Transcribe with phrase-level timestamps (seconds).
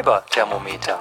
[0.00, 0.98] Fiberthermometer.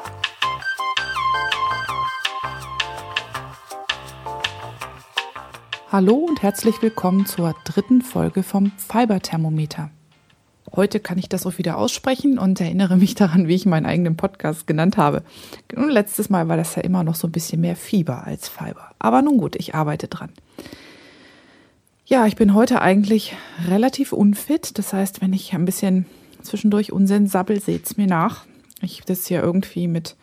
[5.89, 9.89] Hallo und herzlich willkommen zur dritten Folge vom Fiberthermometer.
[10.75, 14.17] Heute kann ich das auch wieder aussprechen und erinnere mich daran, wie ich meinen eigenen
[14.17, 15.23] Podcast genannt habe.
[15.73, 18.91] Und letztes Mal war das ja immer noch so ein bisschen mehr Fieber als Fiber.
[18.99, 20.33] Aber nun gut, ich arbeite dran.
[22.05, 24.77] Ja, ich bin heute eigentlich relativ unfit.
[24.77, 26.05] Das heißt, wenn ich ein bisschen
[26.41, 28.48] zwischendurch Unsinn sabbel, seht's mir nach.
[28.81, 30.15] Ich das hier irgendwie mit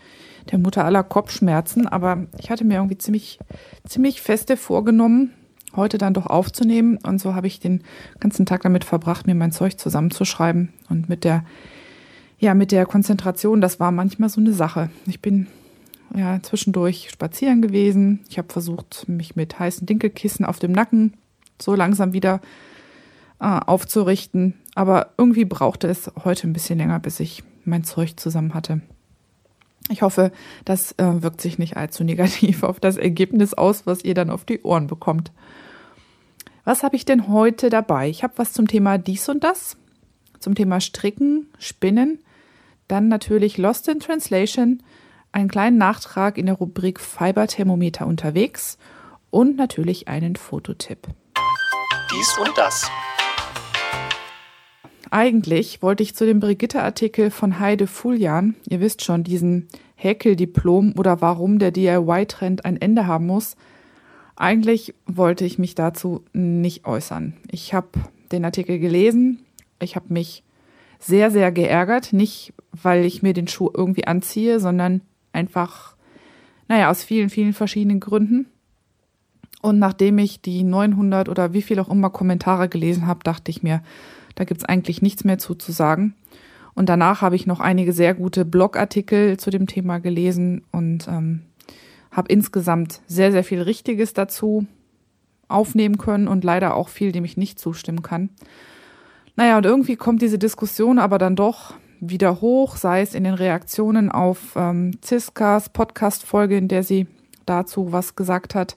[0.51, 3.39] der Mutter aller Kopfschmerzen, aber ich hatte mir irgendwie ziemlich,
[3.87, 5.33] ziemlich feste vorgenommen,
[5.75, 6.99] heute dann doch aufzunehmen.
[7.03, 7.83] Und so habe ich den
[8.21, 10.73] ganzen Tag damit verbracht, mir mein Zeug zusammenzuschreiben.
[10.89, 11.45] Und mit der,
[12.39, 14.91] ja, mit der Konzentration, das war manchmal so eine Sache.
[15.07, 15.49] Ich bin
[16.15, 18.21] ja zwischendurch spazieren gewesen.
[18.29, 21.15] Ich habe versucht, mich mit heißen Dinkelkissen auf dem Nacken
[21.61, 22.41] so langsam wieder
[23.41, 24.55] äh, aufzurichten.
[24.75, 28.81] Aber irgendwie brauchte es heute ein bisschen länger, bis ich mein Zeug zusammen hatte.
[29.89, 30.33] Ich hoffe,
[30.65, 34.45] das äh, wirkt sich nicht allzu negativ auf das Ergebnis aus, was ihr dann auf
[34.45, 35.33] die Ohren bekommt.
[36.65, 38.09] Was habe ich denn heute dabei?
[38.09, 39.77] Ich habe was zum Thema dies und das,
[40.41, 42.19] zum Thema Stricken, Spinnen,
[42.89, 44.83] dann natürlich Lost in Translation,
[45.31, 48.79] einen kleinen Nachtrag in der Rubrik Fiberthermometer unterwegs
[49.31, 51.07] und natürlich einen Fototipp.
[52.11, 52.91] Dies und das.
[55.11, 61.21] Eigentlich wollte ich zu dem Brigitte-Artikel von Heide Fuljan, ihr wisst schon, diesen Häkeldiplom oder
[61.21, 63.57] warum der DIY-Trend ein Ende haben muss,
[64.37, 67.35] eigentlich wollte ich mich dazu nicht äußern.
[67.51, 67.89] Ich habe
[68.31, 69.41] den Artikel gelesen.
[69.81, 70.43] Ich habe mich
[70.99, 72.13] sehr, sehr geärgert.
[72.13, 75.01] Nicht, weil ich mir den Schuh irgendwie anziehe, sondern
[75.33, 75.97] einfach,
[76.69, 78.47] naja, aus vielen, vielen verschiedenen Gründen.
[79.63, 83.63] Und nachdem ich die 900 oder wie viel auch immer Kommentare gelesen habe, dachte ich
[83.63, 83.83] mir,
[84.37, 86.15] da gibt's eigentlich nichts mehr zu, zu sagen.
[86.75, 91.41] Und danach habe ich noch einige sehr gute Blogartikel zu dem Thema gelesen und ähm,
[92.13, 94.67] habe insgesamt sehr, sehr viel Richtiges dazu
[95.49, 98.31] aufnehmen können und leider auch viel, dem ich nicht zustimmen kann.
[99.37, 103.35] Naja, und irgendwie kommt diese Diskussion aber dann doch wieder hoch, sei es in den
[103.35, 107.07] Reaktionen auf ähm, Ziskas Podcast-Folge, in der sie
[107.47, 108.77] dazu was gesagt hat,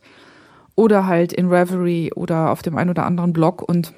[0.76, 3.62] oder halt in Reverie oder auf dem ein oder anderen Blog.
[3.62, 3.94] Und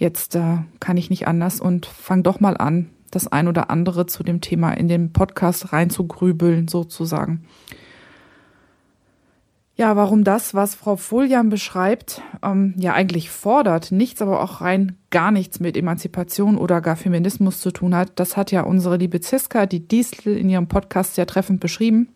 [0.00, 4.06] jetzt äh, kann ich nicht anders und fang doch mal an, das ein oder andere
[4.06, 7.44] zu dem Thema in den Podcast reinzugrübeln, sozusagen.
[9.76, 14.96] Ja, warum das, was Frau Fuljan beschreibt, ähm, ja eigentlich fordert, nichts, aber auch rein
[15.10, 19.20] gar nichts mit Emanzipation oder gar Feminismus zu tun hat, das hat ja unsere liebe
[19.20, 22.08] Ziska, die Diesel, in ihrem Podcast sehr treffend beschrieben.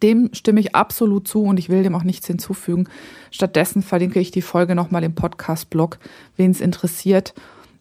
[0.00, 2.88] Dem stimme ich absolut zu und ich will dem auch nichts hinzufügen.
[3.30, 5.98] Stattdessen verlinke ich die Folge nochmal im Podcast-Blog,
[6.36, 7.34] wen es interessiert.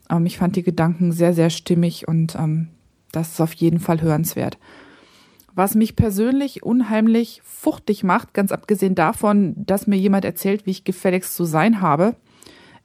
[0.09, 2.67] Ähm, ich fand die Gedanken sehr, sehr stimmig und ähm,
[3.11, 4.57] das ist auf jeden Fall hörenswert.
[5.53, 10.83] Was mich persönlich unheimlich fuchtig macht, ganz abgesehen davon, dass mir jemand erzählt, wie ich
[10.85, 12.15] gefälligst zu sein habe,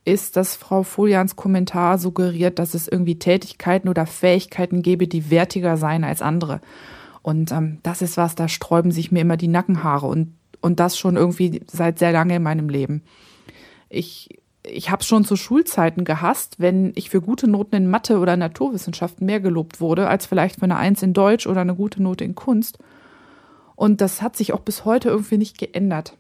[0.04, 5.76] ist, dass Frau Folians Kommentar suggeriert, dass es irgendwie Tätigkeiten oder Fähigkeiten gäbe, die wertiger
[5.76, 6.60] seien als andere.
[7.26, 10.97] Und ähm, das ist was, da sträuben sich mir immer die Nackenhaare und, und das
[10.97, 13.03] schon irgendwie seit sehr lange in meinem Leben.
[13.88, 14.28] Ich
[14.62, 19.26] ich habe schon zu Schulzeiten gehasst, wenn ich für gute Noten in Mathe oder Naturwissenschaften
[19.26, 22.36] mehr gelobt wurde, als vielleicht für eine Eins in Deutsch oder eine gute Note in
[22.36, 22.78] Kunst.
[23.75, 26.16] Und das hat sich auch bis heute irgendwie nicht geändert.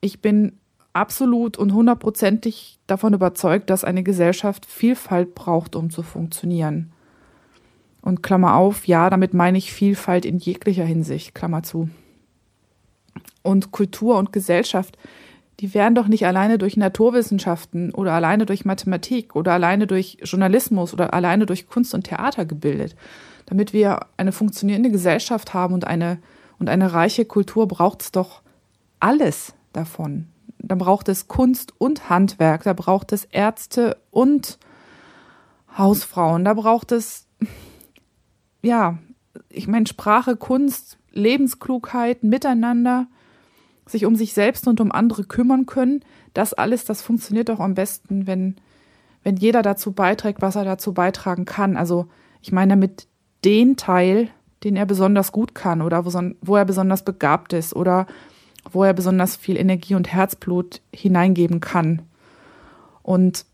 [0.00, 0.58] Ich bin
[0.92, 6.92] absolut und hundertprozentig davon überzeugt, dass eine Gesellschaft Vielfalt braucht, um zu funktionieren.
[8.02, 11.90] Und Klammer auf, ja, damit meine ich Vielfalt in jeglicher Hinsicht, Klammer zu.
[13.42, 14.96] Und Kultur und Gesellschaft
[15.60, 20.92] die werden doch nicht alleine durch Naturwissenschaften oder alleine durch Mathematik oder alleine durch Journalismus
[20.92, 22.94] oder alleine durch Kunst und Theater gebildet.
[23.46, 26.18] Damit wir eine funktionierende Gesellschaft haben und eine,
[26.58, 28.42] und eine reiche Kultur, braucht es doch
[29.00, 30.28] alles davon.
[30.58, 34.58] Da braucht es Kunst und Handwerk, da braucht es Ärzte und
[35.76, 37.26] Hausfrauen, da braucht es,
[38.62, 38.98] ja,
[39.48, 43.06] ich meine, Sprache, Kunst, Lebensklugheit, Miteinander
[43.86, 46.00] sich um sich selbst und um andere kümmern können.
[46.34, 48.56] Das alles, das funktioniert doch am besten, wenn,
[49.22, 51.76] wenn jeder dazu beiträgt, was er dazu beitragen kann.
[51.76, 52.06] Also
[52.42, 53.06] ich meine damit
[53.44, 54.28] den Teil,
[54.64, 58.06] den er besonders gut kann oder wo, wo er besonders begabt ist oder
[58.70, 62.02] wo er besonders viel Energie und Herzblut hineingeben kann.
[63.02, 63.46] Und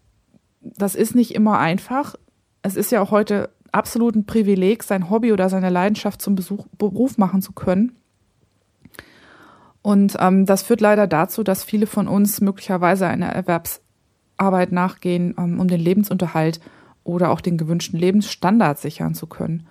[0.60, 2.16] das ist nicht immer einfach.
[2.62, 6.66] Es ist ja auch heute absolut ein Privileg, sein Hobby oder seine Leidenschaft zum Besuch,
[6.78, 7.96] Beruf machen zu können.
[9.82, 15.60] Und ähm, das führt leider dazu, dass viele von uns möglicherweise einer Erwerbsarbeit nachgehen, ähm,
[15.60, 16.60] um den Lebensunterhalt
[17.02, 19.66] oder auch den gewünschten Lebensstandard sichern zu können.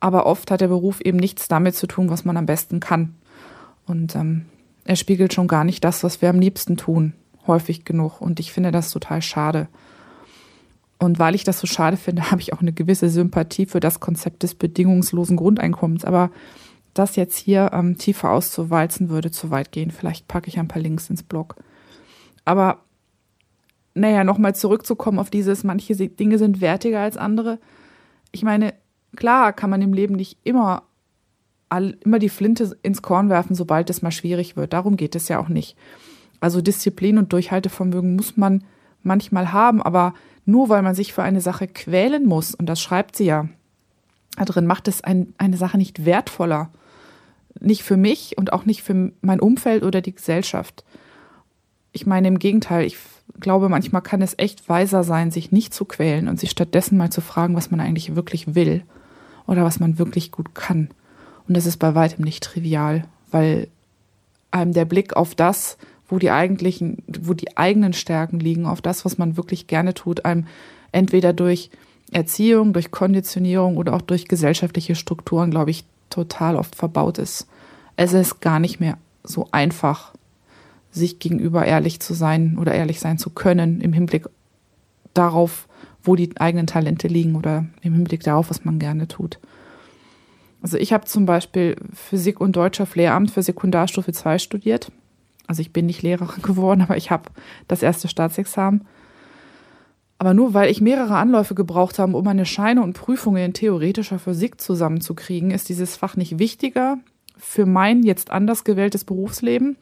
[0.00, 3.14] Aber oft hat der Beruf eben nichts damit zu tun, was man am besten kann.
[3.86, 4.46] Und ähm,
[4.84, 7.14] er spiegelt schon gar nicht das, was wir am liebsten tun,
[7.46, 8.20] häufig genug.
[8.20, 9.68] Und ich finde das total schade.
[11.04, 14.00] Und weil ich das so schade finde, habe ich auch eine gewisse Sympathie für das
[14.00, 16.04] Konzept des bedingungslosen Grundeinkommens.
[16.04, 16.30] Aber
[16.94, 19.90] das jetzt hier ähm, tiefer auszuwalzen würde zu weit gehen.
[19.90, 21.56] Vielleicht packe ich ein paar Links ins Blog.
[22.44, 22.78] Aber
[23.94, 27.58] naja, nochmal zurückzukommen auf dieses, manche Dinge sind wertiger als andere.
[28.32, 28.74] Ich meine,
[29.16, 30.82] klar kann man im Leben nicht immer,
[31.68, 34.72] all, immer die Flinte ins Korn werfen, sobald es mal schwierig wird.
[34.72, 35.76] Darum geht es ja auch nicht.
[36.40, 38.64] Also Disziplin und Durchhaltevermögen muss man
[39.02, 40.14] manchmal haben, aber
[40.46, 43.48] nur weil man sich für eine Sache quälen muss, und das schreibt sie ja
[44.36, 46.70] da drin, macht es ein, eine Sache nicht wertvoller.
[47.60, 50.84] Nicht für mich und auch nicht für mein Umfeld oder die Gesellschaft.
[51.92, 52.96] Ich meine, im Gegenteil, ich
[53.38, 57.10] glaube, manchmal kann es echt weiser sein, sich nicht zu quälen und sich stattdessen mal
[57.10, 58.82] zu fragen, was man eigentlich wirklich will
[59.46, 60.90] oder was man wirklich gut kann.
[61.46, 63.68] Und das ist bei weitem nicht trivial, weil
[64.50, 65.78] einem der Blick auf das,
[66.08, 70.24] wo die eigentlichen, wo die eigenen Stärken liegen, auf das, was man wirklich gerne tut,
[70.24, 70.46] einem
[70.92, 71.70] entweder durch
[72.12, 77.46] Erziehung, durch Konditionierung oder auch durch gesellschaftliche Strukturen, glaube ich, total oft verbaut ist.
[77.96, 80.12] Es ist gar nicht mehr so einfach,
[80.90, 84.26] sich gegenüber ehrlich zu sein oder ehrlich sein zu können im Hinblick
[85.12, 85.66] darauf,
[86.04, 89.40] wo die eigenen Talente liegen oder im Hinblick darauf, was man gerne tut.
[90.62, 94.92] Also ich habe zum Beispiel Physik und Deutsch auf Lehramt für Sekundarstufe 2 studiert
[95.46, 97.30] also ich bin nicht Lehrerin geworden, aber ich habe
[97.68, 98.86] das erste Staatsexamen.
[100.18, 104.18] Aber nur weil ich mehrere Anläufe gebraucht habe, um meine Scheine und Prüfungen in theoretischer
[104.18, 106.98] Physik zusammenzukriegen, ist dieses Fach nicht wichtiger
[107.36, 109.76] für mein jetzt anders gewähltes Berufsleben.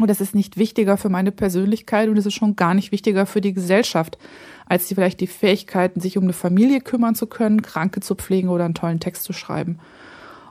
[0.00, 3.26] Und es ist nicht wichtiger für meine Persönlichkeit und es ist schon gar nicht wichtiger
[3.26, 4.18] für die Gesellschaft,
[4.66, 8.48] als die vielleicht die Fähigkeiten, sich um eine Familie kümmern zu können, Kranke zu pflegen
[8.48, 9.78] oder einen tollen Text zu schreiben.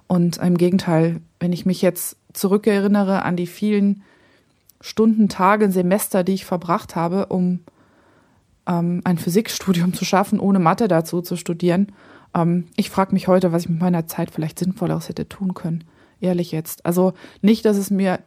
[0.08, 4.04] Und im Gegenteil, wenn ich mich jetzt zurückerinnere an die vielen
[4.86, 7.62] Stunden, Tage, Semester, die ich verbracht habe, um
[8.68, 11.94] ähm, ein Physikstudium zu schaffen, ohne Mathe dazu zu studieren.
[12.36, 15.86] Ähm, ich frage mich heute, was ich mit meiner Zeit vielleicht Sinnvolleres hätte tun können.
[16.20, 16.86] Ehrlich jetzt.
[16.86, 18.20] Also nicht, dass es mir,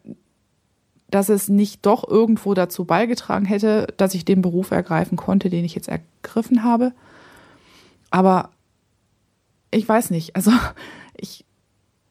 [1.10, 5.62] dass es nicht doch irgendwo dazu beigetragen hätte, dass ich den Beruf ergreifen konnte, den
[5.62, 6.92] ich jetzt ergriffen habe.
[8.10, 8.48] Aber
[9.70, 10.34] ich weiß nicht.
[10.34, 10.52] Also
[11.18, 11.44] ich,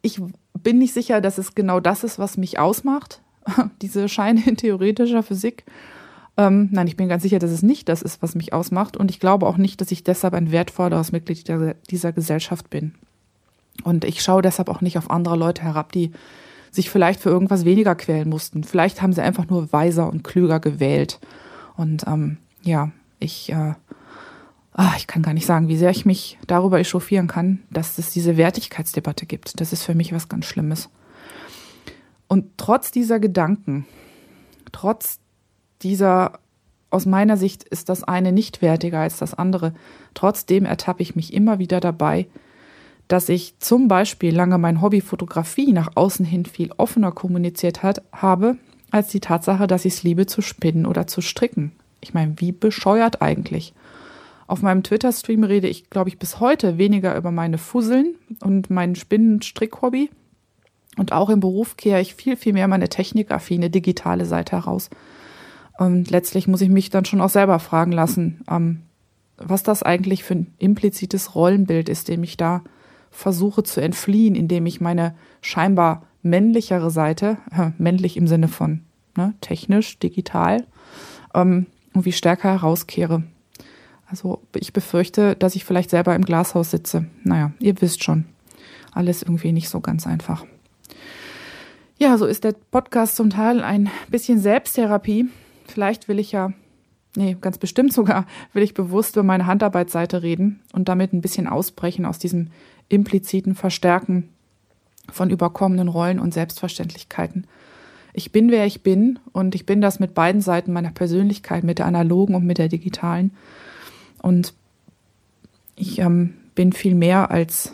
[0.04, 0.22] ich
[0.54, 3.24] bin nicht sicher, dass es genau das ist, was mich ausmacht.
[3.82, 5.64] diese Scheine in theoretischer Physik.
[6.38, 8.98] Ähm, nein, ich bin ganz sicher, dass es nicht das ist, was mich ausmacht.
[8.98, 11.46] Und ich glaube auch nicht, dass ich deshalb ein wertvolleres Mitglied
[11.90, 12.94] dieser Gesellschaft bin.
[13.84, 16.12] Und ich schaue deshalb auch nicht auf andere Leute herab, die
[16.72, 18.64] sich vielleicht für irgendwas weniger quälen mussten.
[18.64, 21.20] Vielleicht haben sie einfach nur weiser und klüger gewählt.
[21.78, 23.74] Und ähm, ja, ich, äh,
[24.74, 28.12] ach, ich kann gar nicht sagen, wie sehr ich mich darüber echauffieren kann, dass es
[28.12, 29.60] diese Wertigkeitsdebatte gibt.
[29.62, 30.90] Das ist für mich was ganz Schlimmes.
[32.28, 33.86] Und trotz dieser Gedanken,
[34.72, 35.20] trotz
[35.82, 36.40] dieser,
[36.90, 39.74] aus meiner Sicht ist das eine nicht wertiger als das andere,
[40.14, 42.28] trotzdem ertappe ich mich immer wieder dabei,
[43.08, 48.02] dass ich zum Beispiel lange mein Hobby Fotografie nach außen hin viel offener kommuniziert hat,
[48.12, 48.58] habe,
[48.92, 51.72] als die Tatsache, dass ich es liebe zu spinnen oder zu stricken.
[52.02, 53.74] Ich meine, wie bescheuert eigentlich.
[54.48, 58.96] Auf meinem Twitter-Stream rede ich, glaube ich, bis heute weniger über meine Fusseln und mein
[58.96, 60.10] Spinnen-Strick-Hobby,
[60.98, 64.90] und auch im Beruf kehre ich viel, viel mehr meine technikaffine digitale Seite heraus.
[65.78, 68.82] Und letztlich muss ich mich dann schon auch selber fragen lassen, ähm,
[69.38, 72.64] was das eigentlich für ein implizites Rollenbild ist, dem ich da
[73.12, 78.82] versuche zu entfliehen, indem ich meine scheinbar männlichere Seite, äh, männlich im Sinne von
[79.18, 80.66] ne, technisch, digital,
[81.34, 83.24] ähm, irgendwie stärker herauskehre.
[84.08, 87.06] Also ich befürchte, dass ich vielleicht selber im Glashaus sitze.
[87.24, 88.26] Naja, ihr wisst schon,
[88.92, 90.46] alles irgendwie nicht so ganz einfach.
[91.98, 95.30] Ja, so ist der Podcast zum Teil ein bisschen Selbsttherapie.
[95.66, 96.52] Vielleicht will ich ja,
[97.16, 101.48] nee, ganz bestimmt sogar, will ich bewusst über meine Handarbeitsseite reden und damit ein bisschen
[101.48, 102.50] ausbrechen aus diesem
[102.90, 104.30] impliziten Verstärken
[105.10, 107.48] von überkommenen Rollen und Selbstverständlichkeiten.
[108.12, 111.80] Ich bin, wer ich bin und ich bin das mit beiden Seiten meiner Persönlichkeit, mit
[111.80, 113.32] der analogen und mit der digitalen.
[114.22, 114.54] Und
[115.78, 117.72] ich ähm, bin viel mehr als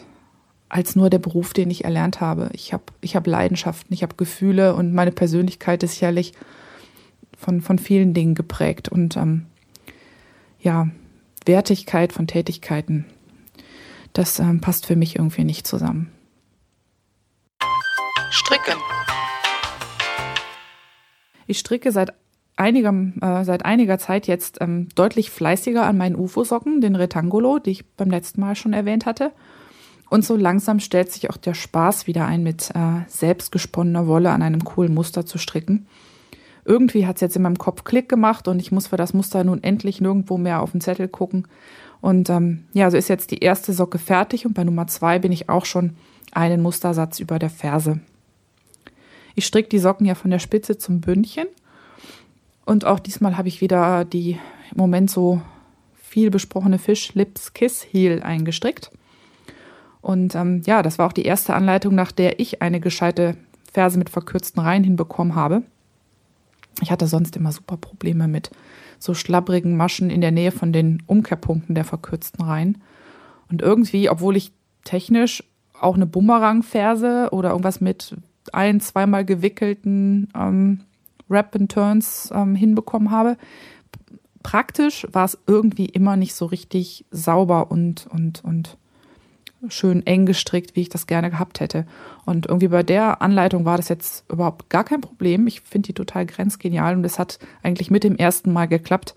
[0.71, 2.49] als nur der Beruf, den ich erlernt habe.
[2.53, 6.31] Ich habe ich hab Leidenschaften, ich habe Gefühle und meine Persönlichkeit ist sicherlich
[7.37, 8.87] von, von vielen Dingen geprägt.
[8.87, 9.47] Und ähm,
[10.61, 10.87] ja,
[11.45, 13.05] Wertigkeit von Tätigkeiten,
[14.13, 16.09] das ähm, passt für mich irgendwie nicht zusammen.
[18.29, 18.79] Stricken.
[21.47, 22.13] Ich stricke seit
[22.55, 27.71] einiger, äh, seit einiger Zeit jetzt ähm, deutlich fleißiger an meinen UFO-Socken, den Retangolo, die
[27.71, 29.33] ich beim letzten Mal schon erwähnt hatte.
[30.11, 34.41] Und so langsam stellt sich auch der Spaß wieder ein, mit äh, selbstgesponnener Wolle an
[34.41, 35.87] einem coolen Muster zu stricken.
[36.65, 39.45] Irgendwie hat es jetzt in meinem Kopf Klick gemacht und ich muss für das Muster
[39.45, 41.47] nun endlich nirgendwo mehr auf den Zettel gucken.
[42.01, 45.31] Und ähm, ja, so ist jetzt die erste Socke fertig und bei Nummer zwei bin
[45.31, 45.95] ich auch schon
[46.33, 48.01] einen Mustersatz über der Ferse.
[49.35, 51.47] Ich stricke die Socken ja von der Spitze zum Bündchen.
[52.65, 54.31] Und auch diesmal habe ich wieder die
[54.71, 55.41] im Moment so
[56.03, 58.91] viel besprochene Fish Lips Kiss Heel eingestrickt.
[60.01, 63.37] Und ähm, ja, das war auch die erste Anleitung, nach der ich eine gescheite
[63.71, 65.63] Ferse mit verkürzten Reihen hinbekommen habe.
[66.81, 68.51] Ich hatte sonst immer super Probleme mit
[68.99, 72.81] so schlabbrigen Maschen in der Nähe von den Umkehrpunkten der verkürzten Reihen.
[73.49, 74.51] Und irgendwie, obwohl ich
[74.83, 75.43] technisch
[75.79, 78.15] auch eine Bumerang-Ferse oder irgendwas mit
[78.53, 80.81] ein-, zweimal gewickelten ähm,
[81.27, 83.37] Wrap and Turns ähm, hinbekommen habe,
[84.43, 88.77] praktisch war es irgendwie immer nicht so richtig sauber und, und, und
[89.69, 91.85] schön eng gestrickt, wie ich das gerne gehabt hätte.
[92.25, 95.47] Und irgendwie bei der Anleitung war das jetzt überhaupt gar kein Problem.
[95.47, 99.15] Ich finde die total grenzgenial und es hat eigentlich mit dem ersten Mal geklappt,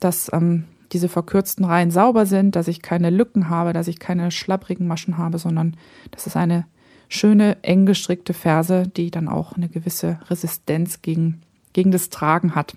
[0.00, 4.30] dass ähm, diese verkürzten Reihen sauber sind, dass ich keine Lücken habe, dass ich keine
[4.30, 5.76] schlapprigen Maschen habe, sondern
[6.10, 6.66] das ist eine
[7.08, 11.42] schöne, eng gestrickte Ferse, die dann auch eine gewisse Resistenz gegen,
[11.72, 12.76] gegen das Tragen hat.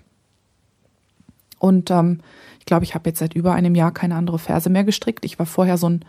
[1.58, 2.20] Und ähm,
[2.58, 5.24] ich glaube, ich habe jetzt seit über einem Jahr keine andere Ferse mehr gestrickt.
[5.24, 6.04] Ich war vorher so ein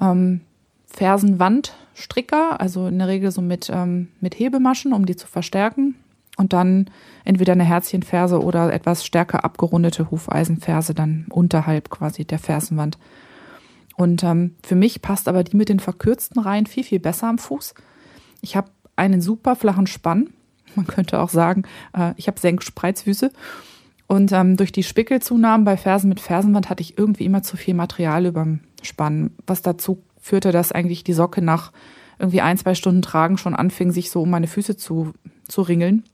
[0.00, 0.40] ähm,
[0.86, 5.96] Fersenwandstricker, also in der Regel so mit, ähm, mit Hebemaschen, um die zu verstärken.
[6.36, 6.90] Und dann
[7.24, 12.98] entweder eine Herzchenferse oder etwas stärker abgerundete Hufeisenferse dann unterhalb quasi der Fersenwand.
[13.96, 17.38] Und ähm, für mich passt aber die mit den verkürzten Reihen viel, viel besser am
[17.38, 17.74] Fuß.
[18.40, 20.30] Ich habe einen super flachen Spann.
[20.74, 21.62] Man könnte auch sagen,
[21.96, 23.30] äh, ich habe Senkspreizfüße.
[24.06, 27.74] Und ähm, durch die Spickelzunahmen bei Fersen mit Fersenwand hatte ich irgendwie immer zu viel
[27.74, 31.72] Material überm Spann, was dazu führte, dass eigentlich die Socke nach
[32.18, 35.12] irgendwie ein, zwei Stunden Tragen schon anfing, sich so um meine Füße zu,
[35.48, 36.04] zu ringeln.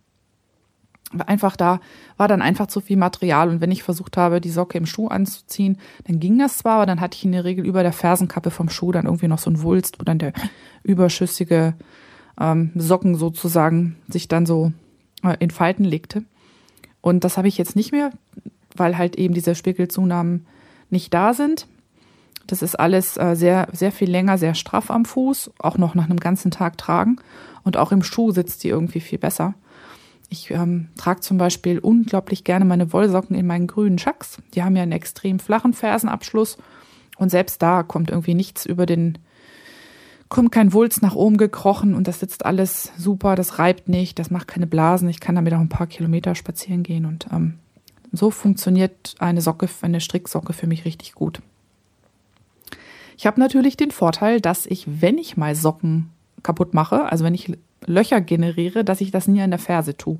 [1.26, 1.80] Einfach da
[2.16, 5.08] war dann einfach zu viel Material und wenn ich versucht habe, die Socke im Schuh
[5.08, 8.52] anzuziehen, dann ging das zwar, aber dann hatte ich in der Regel über der Fersenkappe
[8.52, 10.32] vom Schuh dann irgendwie noch so ein Wulst, wo dann der
[10.84, 11.74] überschüssige
[12.40, 14.72] ähm, Socken sozusagen sich dann so
[15.24, 16.22] äh, in Falten legte.
[17.00, 18.12] Und das habe ich jetzt nicht mehr,
[18.76, 20.46] weil halt eben diese Spiegelzunahmen
[20.90, 21.66] nicht da sind.
[22.50, 26.06] Das ist alles äh, sehr, sehr viel länger, sehr straff am Fuß, auch noch nach
[26.06, 27.16] einem ganzen Tag tragen.
[27.62, 29.54] Und auch im Schuh sitzt die irgendwie viel besser.
[30.28, 34.38] Ich ähm, trage zum Beispiel unglaublich gerne meine Wollsocken in meinen grünen Schacks.
[34.54, 36.58] Die haben ja einen extrem flachen Fersenabschluss.
[37.18, 39.18] Und selbst da kommt irgendwie nichts über den,
[40.28, 44.30] kommt kein Wulst nach oben gekrochen und das sitzt alles super, das reibt nicht, das
[44.30, 45.08] macht keine Blasen.
[45.08, 47.58] Ich kann damit auch ein paar Kilometer spazieren gehen und ähm,
[48.10, 51.40] so funktioniert eine Socke, eine Stricksocke für mich richtig gut.
[53.20, 56.08] Ich habe natürlich den Vorteil, dass ich, wenn ich mal Socken
[56.42, 57.52] kaputt mache, also wenn ich
[57.84, 60.16] Löcher generiere, dass ich das nie an der Ferse tue.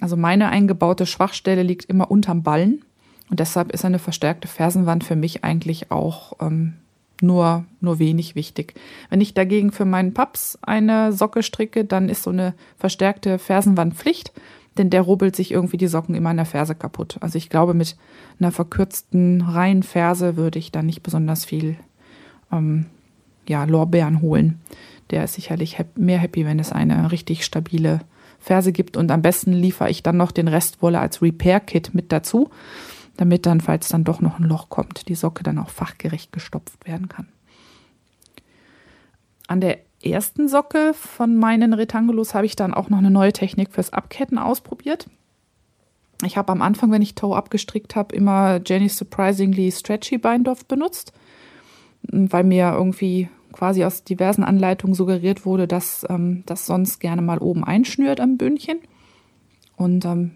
[0.00, 2.84] Also meine eingebaute Schwachstelle liegt immer unterm Ballen
[3.30, 6.72] und deshalb ist eine verstärkte Fersenwand für mich eigentlich auch ähm,
[7.20, 8.74] nur, nur wenig wichtig.
[9.08, 13.94] Wenn ich dagegen für meinen Paps eine Socke stricke, dann ist so eine verstärkte Fersenwand
[13.94, 14.32] Pflicht,
[14.78, 17.18] denn der rubbelt sich irgendwie die Socken immer an der Ferse kaputt.
[17.20, 17.96] Also ich glaube, mit
[18.40, 21.76] einer verkürzten Reihenferse würde ich da nicht besonders viel
[22.52, 22.86] ähm,
[23.48, 24.60] ja, Lorbeeren holen.
[25.10, 28.00] Der ist sicherlich mehr happy, wenn es eine richtig stabile
[28.38, 28.96] Ferse gibt.
[28.96, 32.50] Und am besten liefere ich dann noch den Restwolle als Repair-Kit mit dazu,
[33.16, 36.86] damit dann, falls dann doch noch ein Loch kommt, die Socke dann auch fachgerecht gestopft
[36.86, 37.28] werden kann.
[39.46, 43.72] An der ersten Socke von meinen Retangulos habe ich dann auch noch eine neue Technik
[43.72, 45.08] fürs Abketten ausprobiert.
[46.24, 51.12] Ich habe am Anfang, wenn ich Toe abgestrickt habe, immer Jenny's Surprisingly Stretchy Bindoff benutzt
[52.02, 57.38] weil mir irgendwie quasi aus diversen Anleitungen suggeriert wurde, dass ähm, das sonst gerne mal
[57.38, 58.78] oben einschnürt am Bündchen.
[59.76, 60.32] Und ähm,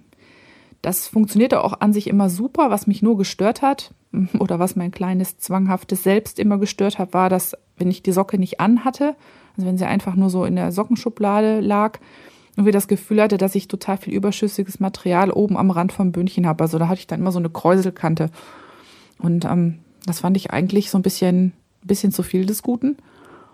[0.83, 2.71] das funktionierte auch an sich immer super.
[2.71, 3.94] Was mich nur gestört hat
[4.38, 8.38] oder was mein kleines zwanghaftes Selbst immer gestört hat, war, dass wenn ich die Socke
[8.38, 9.16] nicht anhatte,
[9.56, 11.99] also wenn sie einfach nur so in der Sockenschublade lag,
[12.56, 16.12] und wir das Gefühl hatte, dass ich total viel überschüssiges Material oben am Rand vom
[16.12, 16.62] Bündchen habe.
[16.62, 18.30] Also da hatte ich dann immer so eine Kräuselkante.
[19.18, 22.96] Und ähm, das fand ich eigentlich so ein bisschen, bisschen zu viel des Guten.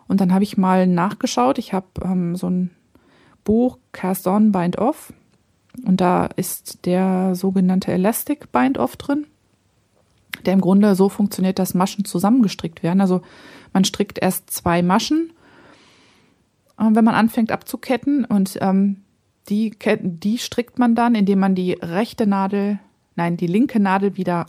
[0.08, 1.58] Und dann habe ich mal nachgeschaut.
[1.58, 2.70] Ich habe ähm, so ein
[3.44, 5.12] Buch Cast On, Bind Off.
[5.86, 9.26] Und da ist der sogenannte Elastic Bind Off drin,
[10.44, 13.00] der im Grunde so funktioniert, dass Maschen zusammengestrickt werden.
[13.00, 13.22] Also
[13.72, 15.32] man strickt erst zwei Maschen,
[16.78, 18.24] äh, wenn man anfängt abzuketten.
[18.24, 19.02] Und ähm,
[19.48, 22.80] die, die strickt man dann, indem man die rechte Nadel,
[23.14, 24.46] nein, die linke Nadel wieder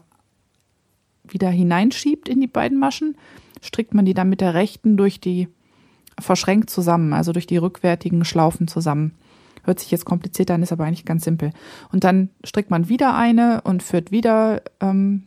[1.24, 3.16] wieder hineinschiebt in die beiden Maschen,
[3.62, 5.48] strickt man die dann mit der rechten durch die
[6.20, 9.13] verschränkt zusammen, also durch die rückwärtigen Schlaufen zusammen.
[9.63, 11.51] Hört sich jetzt kompliziert an, ist aber eigentlich ganz simpel.
[11.92, 15.24] Und dann strickt man wieder eine und führt wieder ähm,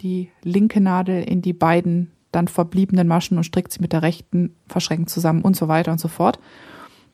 [0.00, 4.54] die linke Nadel in die beiden dann verbliebenen Maschen und strickt sie mit der rechten
[4.66, 6.38] verschränkt zusammen und so weiter und so fort.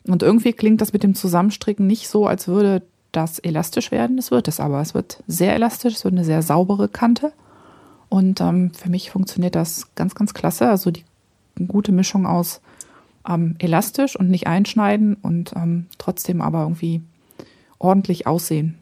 [0.06, 2.82] Und irgendwie klingt das mit dem Zusammenstricken nicht so, als würde
[3.12, 4.18] das elastisch werden.
[4.18, 4.80] Es wird es aber.
[4.80, 7.32] Es wird sehr elastisch, es wird eine sehr saubere Kante.
[8.12, 10.68] Und ähm, für mich funktioniert das ganz, ganz klasse.
[10.68, 11.02] Also die
[11.66, 12.60] gute Mischung aus
[13.26, 17.00] ähm, elastisch und nicht einschneiden und ähm, trotzdem aber irgendwie
[17.78, 18.76] ordentlich aussehen.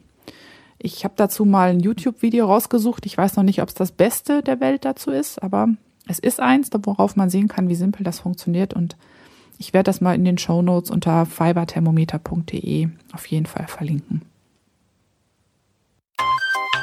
[0.78, 3.06] Ich habe dazu mal ein YouTube-Video rausgesucht.
[3.06, 5.68] Ich weiß noch nicht, ob es das Beste der Welt dazu ist, aber
[6.08, 8.74] es ist eins, worauf man sehen kann, wie simpel das funktioniert.
[8.74, 8.96] Und
[9.58, 14.22] ich werde das mal in den Show Notes unter fiberthermometer.de auf jeden Fall verlinken.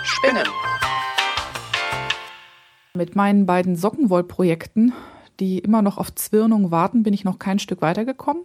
[0.03, 0.47] Spinnen.
[2.97, 4.91] Mit meinen beiden Sockenwollprojekten,
[5.39, 8.41] die immer noch auf Zwirnung warten, bin ich noch kein Stück weitergekommen.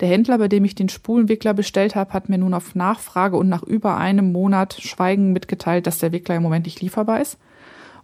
[0.00, 3.48] Der Händler, bei dem ich den Spulenwickler bestellt habe, hat mir nun auf Nachfrage und
[3.48, 7.38] nach über einem Monat Schweigen mitgeteilt, dass der Wickler im Moment nicht lieferbar ist.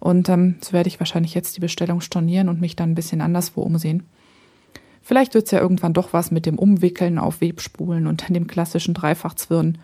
[0.01, 3.21] Und ähm, so werde ich wahrscheinlich jetzt die Bestellung stornieren und mich dann ein bisschen
[3.21, 4.05] anderswo umsehen.
[5.03, 8.95] Vielleicht wird es ja irgendwann doch was mit dem Umwickeln auf Webspulen und dem klassischen
[8.95, 9.79] Dreifachzwirnen.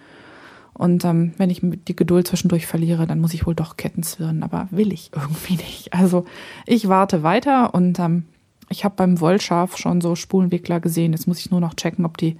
[0.74, 4.42] Und ähm, wenn ich die Geduld zwischendurch verliere, dann muss ich wohl doch Ketten zwirnen,
[4.42, 5.92] aber will ich irgendwie nicht.
[5.92, 6.24] Also
[6.66, 8.24] ich warte weiter und ähm,
[8.68, 11.12] ich habe beim Wollschaf schon so Spulenwickler gesehen.
[11.12, 12.38] Jetzt muss ich nur noch checken, ob die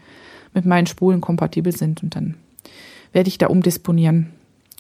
[0.54, 2.36] mit meinen Spulen kompatibel sind und dann
[3.12, 4.30] werde ich da umdisponieren.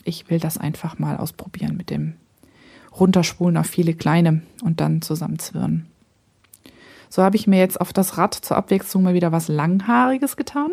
[0.04, 2.14] Ich will das einfach mal ausprobieren mit dem
[2.98, 5.86] Runterspulen auf viele kleine und dann zusammenzwirren.
[7.08, 10.70] So habe ich mir jetzt auf das Rad zur Abwechslung mal wieder was Langhaariges getan.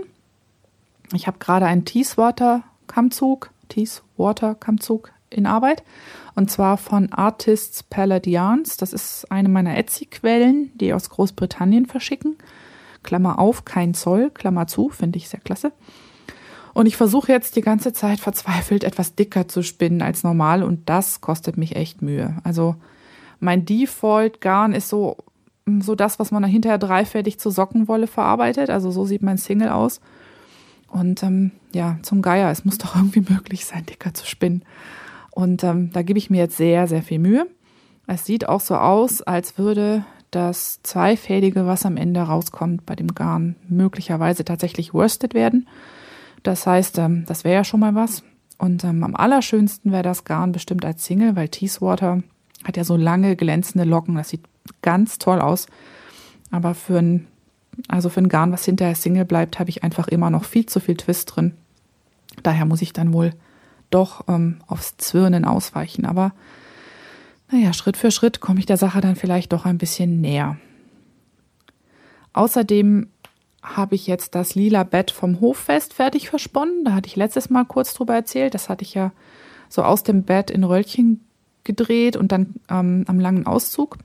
[1.14, 5.84] Ich habe gerade einen Teeswater Kammzug, Teeswater Kammzug in Arbeit
[6.36, 8.78] und zwar von Artists Palladians.
[8.78, 12.38] Das ist eine meiner Etsy-Quellen, die aus Großbritannien verschicken.
[13.04, 15.72] Klammer auf, kein Zoll, Klammer zu, finde ich sehr klasse.
[16.74, 20.88] Und ich versuche jetzt die ganze Zeit verzweifelt etwas dicker zu spinnen als normal und
[20.90, 22.38] das kostet mich echt Mühe.
[22.44, 22.76] Also
[23.40, 25.18] mein Default-Garn ist so,
[25.80, 28.70] so das, was man hinterher dreifältig zur Sockenwolle verarbeitet.
[28.70, 30.00] Also so sieht mein Single aus.
[30.90, 34.64] Und ähm, ja, zum Geier, es muss doch irgendwie möglich sein, dicker zu spinnen.
[35.32, 37.48] Und ähm, da gebe ich mir jetzt sehr, sehr viel Mühe.
[38.08, 43.14] Es sieht auch so aus, als würde das zweifädige, was am Ende rauskommt bei dem
[43.16, 45.68] Garn, möglicherweise tatsächlich worsted werden.
[46.44, 48.24] Das heißt, ähm, das wäre ja schon mal was.
[48.58, 52.24] Und ähm, am allerschönsten wäre das Garn bestimmt als Single, weil Teeswater
[52.64, 54.16] hat ja so lange glänzende Locken.
[54.16, 54.44] Das sieht
[54.82, 55.68] ganz toll aus.
[56.52, 57.28] Aber für ein,
[57.88, 60.80] also für ein Garn, was hinterher Single bleibt, habe ich einfach immer noch viel zu
[60.80, 61.54] viel Twist drin.
[62.44, 63.34] Daher muss ich dann wohl
[63.90, 66.06] doch ähm, aufs Zwirnen ausweichen.
[66.06, 66.34] Aber
[67.52, 70.58] naja, Schritt für Schritt komme ich der Sache dann vielleicht doch ein bisschen näher.
[72.34, 73.08] Außerdem
[73.62, 76.86] habe ich jetzt das lila Bett vom Hoffest fertig versponnen.
[76.86, 78.54] Da hatte ich letztes Mal kurz drüber erzählt.
[78.54, 79.12] Das hatte ich ja
[79.68, 81.26] so aus dem Bett in Röllchen
[81.64, 83.98] gedreht und dann ähm, am langen Auszug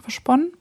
[0.00, 0.52] versponnen.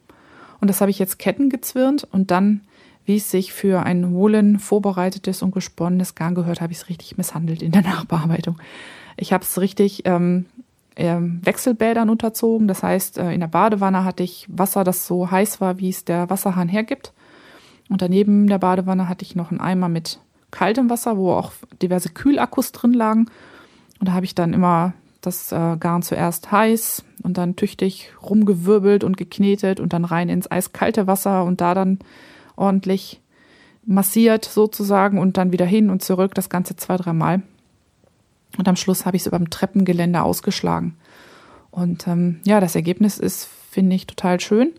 [0.61, 2.61] Und das habe ich jetzt Ketten gezwirnt und dann
[3.05, 7.17] wie es sich für ein Wohlen vorbereitetes und gesponnenes Garn gehört, habe ich es richtig
[7.17, 8.57] misshandelt in der Nachbearbeitung.
[9.17, 10.45] Ich habe es richtig ähm,
[10.95, 12.67] äh, Wechselbädern unterzogen.
[12.67, 16.05] Das heißt, äh, in der Badewanne hatte ich Wasser, das so heiß war, wie es
[16.05, 17.11] der Wasserhahn hergibt.
[17.89, 20.19] Und daneben der Badewanne hatte ich noch einen Eimer mit
[20.49, 23.29] kaltem Wasser, wo auch diverse Kühlakkus drin lagen.
[23.99, 29.03] Und da habe ich dann immer das äh, Garn zuerst heiß und dann tüchtig rumgewirbelt
[29.03, 31.99] und geknetet und dann rein ins eiskalte Wasser und da dann
[32.55, 33.21] ordentlich
[33.85, 37.41] massiert sozusagen und dann wieder hin und zurück, das Ganze zwei, dreimal.
[38.57, 40.95] Und am Schluss habe ich es über dem Treppengeländer ausgeschlagen.
[41.71, 44.71] Und ähm, ja, das Ergebnis ist, finde ich, total schön.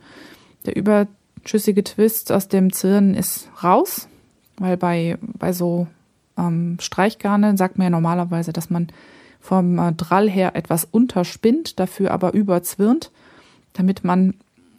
[0.66, 4.08] Der überschüssige Twist aus dem Zirn ist raus,
[4.58, 5.86] weil bei, bei so
[6.36, 8.88] ähm, Streichgarne sagt man ja normalerweise, dass man
[9.42, 13.10] vom äh, Drall her etwas unterspinnt, dafür aber überzwirnt,
[13.74, 14.34] damit man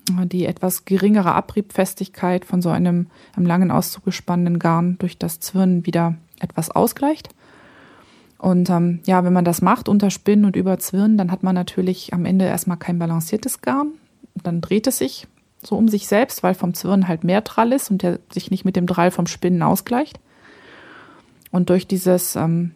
[0.10, 5.86] die etwas geringere Abriebfestigkeit von so einem am langen Auszug gespannten Garn durch das Zwirnen
[5.86, 7.30] wieder etwas ausgleicht.
[8.38, 12.26] Und ähm, ja, wenn man das macht, unterspinnen und überzwirnen, dann hat man natürlich am
[12.26, 13.93] Ende erstmal kein balanciertes Garn.
[14.43, 15.28] Dann dreht es sich
[15.62, 18.65] so um sich selbst, weil vom Zwirnen halt mehr Drall ist und der sich nicht
[18.65, 20.19] mit dem Drall vom Spinnen ausgleicht.
[21.52, 22.71] Und durch dieses ähm,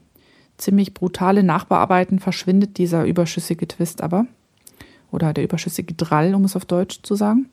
[0.57, 4.25] ziemlich brutale Nachbearbeiten verschwindet dieser überschüssige Twist aber
[5.11, 7.49] oder der überschüssige Drall, um es auf Deutsch zu sagen.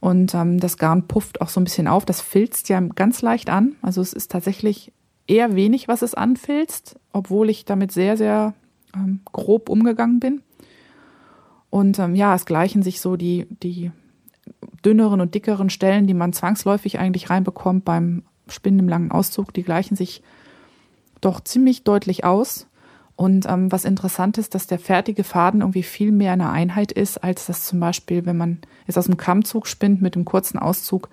[0.00, 2.04] Und ähm, das Garn pufft auch so ein bisschen auf.
[2.04, 3.76] Das filzt ja ganz leicht an.
[3.82, 4.92] Also es ist tatsächlich
[5.26, 8.54] eher wenig, was es anfilzt, obwohl ich damit sehr, sehr
[8.94, 10.42] ähm, grob umgegangen bin.
[11.70, 13.90] Und ähm, ja, es gleichen sich so die, die
[14.84, 19.64] dünneren und dickeren Stellen, die man zwangsläufig eigentlich reinbekommt beim Spinnen im langen Auszug, die
[19.64, 20.22] gleichen sich
[21.20, 22.66] doch ziemlich deutlich aus.
[23.16, 27.24] Und ähm, was interessant ist, dass der fertige Faden irgendwie viel mehr eine Einheit ist,
[27.24, 31.08] als das zum Beispiel, wenn man es aus dem Kammzug spinnt mit dem kurzen Auszug,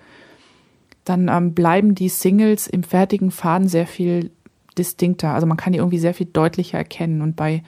[1.04, 4.30] dann ähm, bleiben die Singles im fertigen Faden sehr viel
[4.76, 5.32] distinkter.
[5.32, 7.22] Also man kann die irgendwie sehr viel deutlicher erkennen.
[7.22, 7.62] Und bei,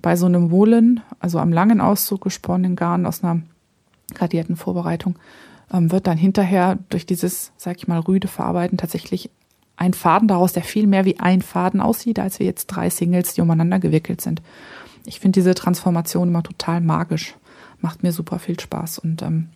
[0.00, 3.42] bei so einem Woolen, also am langen Auszug gesponnenen Garn aus einer
[4.14, 5.16] gradierten Vorbereitung,
[5.72, 9.30] ähm, wird dann hinterher durch dieses, sag ich mal, rüde Verarbeiten tatsächlich
[9.82, 13.34] ein Faden daraus, der viel mehr wie ein Faden aussieht, als wir jetzt drei Singles,
[13.34, 14.40] die umeinander gewickelt sind.
[15.04, 17.34] Ich finde diese Transformation immer total magisch.
[17.80, 19.48] Macht mir super viel Spaß und ähm,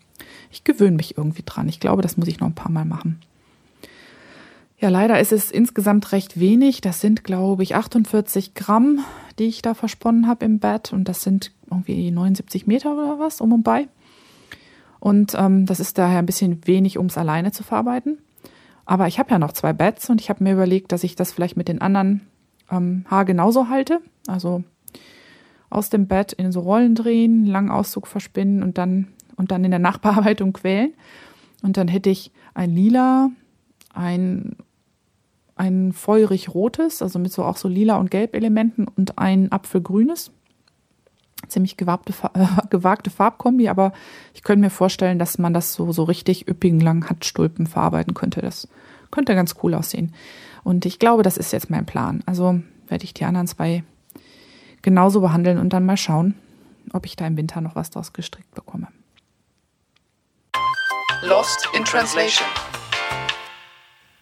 [0.50, 1.68] ich gewöhne mich irgendwie dran.
[1.68, 3.20] Ich glaube, das muss ich noch ein paar Mal machen.
[4.80, 6.80] Ja, leider ist es insgesamt recht wenig.
[6.80, 8.98] Das sind, glaube ich, 48 Gramm,
[9.38, 10.92] die ich da versponnen habe im Bett.
[10.92, 13.86] Und das sind irgendwie 79 Meter oder was, um und bei.
[14.98, 18.18] Und ähm, das ist daher ein bisschen wenig, um es alleine zu verarbeiten.
[18.86, 21.32] Aber ich habe ja noch zwei Beds und ich habe mir überlegt, dass ich das
[21.32, 22.22] vielleicht mit den anderen
[22.70, 24.00] ähm, Haar genauso halte.
[24.26, 24.62] Also
[25.68, 29.72] aus dem Bett in so Rollen drehen, langen Auszug verspinnen und dann, und dann in
[29.72, 30.94] der Nachbearbeitung quälen.
[31.62, 33.30] Und dann hätte ich ein lila,
[33.92, 34.56] ein,
[35.56, 40.30] ein feurig rotes, also mit so auch so lila und gelb Elementen und ein apfelgrünes
[41.48, 43.92] ziemlich gewagte, äh, gewagte Farbkombi, aber
[44.34, 48.40] ich könnte mir vorstellen, dass man das so, so richtig üppigen langen Handstulpen verarbeiten könnte.
[48.40, 48.68] Das
[49.10, 50.12] könnte ganz cool aussehen.
[50.64, 52.22] Und ich glaube, das ist jetzt mein Plan.
[52.26, 53.84] Also werde ich die anderen zwei
[54.82, 56.34] genauso behandeln und dann mal schauen,
[56.92, 58.88] ob ich da im Winter noch was draus gestrickt bekomme.
[61.22, 62.46] Lost in Translation.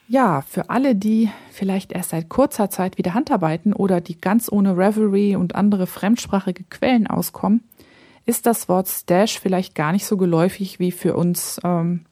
[0.07, 4.77] Ja, für alle, die vielleicht erst seit kurzer Zeit wieder Handarbeiten oder die ganz ohne
[4.77, 7.63] Revelry und andere fremdsprachige Quellen auskommen,
[8.27, 12.05] ist das Wort Stash vielleicht gar nicht so geläufig wie für uns, ähm,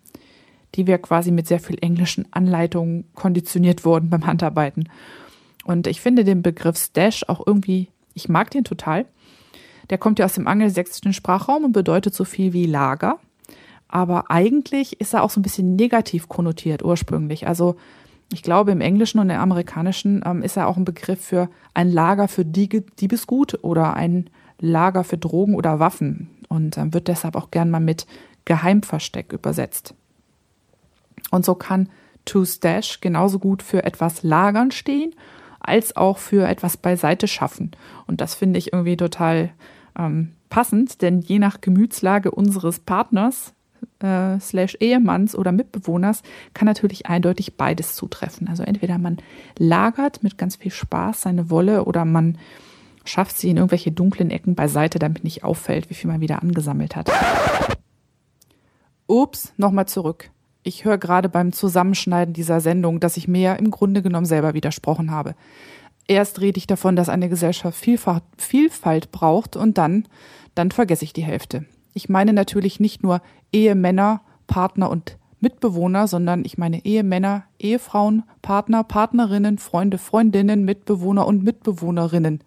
[0.74, 4.88] die wir quasi mit sehr viel englischen Anleitungen konditioniert wurden beim Handarbeiten.
[5.64, 9.04] Und ich finde den Begriff Stash auch irgendwie, ich mag den total.
[9.90, 13.18] Der kommt ja aus dem angelsächsischen Sprachraum und bedeutet so viel wie Lager
[13.92, 17.46] aber eigentlich ist er auch so ein bisschen negativ konnotiert ursprünglich.
[17.46, 17.76] Also
[18.32, 21.90] ich glaube, im Englischen und im Amerikanischen ähm, ist er auch ein Begriff für ein
[21.90, 27.50] Lager für Diebesgut oder ein Lager für Drogen oder Waffen und ähm, wird deshalb auch
[27.50, 28.06] gern mal mit
[28.46, 29.94] Geheimversteck übersetzt.
[31.30, 31.90] Und so kann
[32.24, 35.14] to stash genauso gut für etwas lagern stehen,
[35.60, 37.72] als auch für etwas beiseite schaffen.
[38.06, 39.50] Und das finde ich irgendwie total
[39.98, 43.52] ähm, passend, denn je nach Gemütslage unseres Partners
[44.02, 46.22] äh, slash Ehemanns oder Mitbewohners
[46.54, 48.48] kann natürlich eindeutig beides zutreffen.
[48.48, 49.18] Also entweder man
[49.58, 52.38] lagert mit ganz viel Spaß seine Wolle oder man
[53.04, 56.96] schafft sie in irgendwelche dunklen Ecken beiseite, damit nicht auffällt, wie viel man wieder angesammelt
[56.96, 57.10] hat.
[59.06, 60.30] Ups, nochmal zurück.
[60.62, 65.10] Ich höre gerade beim Zusammenschneiden dieser Sendung, dass ich mir im Grunde genommen selber widersprochen
[65.10, 65.34] habe.
[66.06, 70.06] Erst rede ich davon, dass eine Gesellschaft Vielfalt, Vielfalt braucht und dann,
[70.54, 71.64] dann vergesse ich die Hälfte.
[71.94, 73.20] Ich meine natürlich nicht nur
[73.52, 81.42] Ehemänner, Partner und Mitbewohner, sondern ich meine Ehemänner, Ehefrauen, Partner, Partnerinnen, Freunde, Freundinnen, Mitbewohner und
[81.42, 82.42] Mitbewohnerinnen.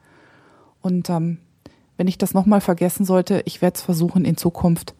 [0.82, 1.40] Und ähm,
[1.98, 4.96] wenn ich das nochmal vergessen sollte, ich werde es versuchen in Zukunft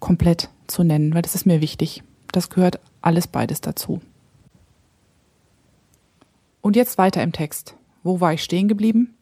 [0.00, 2.02] komplett zu nennen, weil das ist mir wichtig.
[2.32, 4.00] Das gehört alles beides dazu.
[6.62, 7.76] Und jetzt weiter im Text.
[8.02, 9.14] Wo war ich stehen geblieben?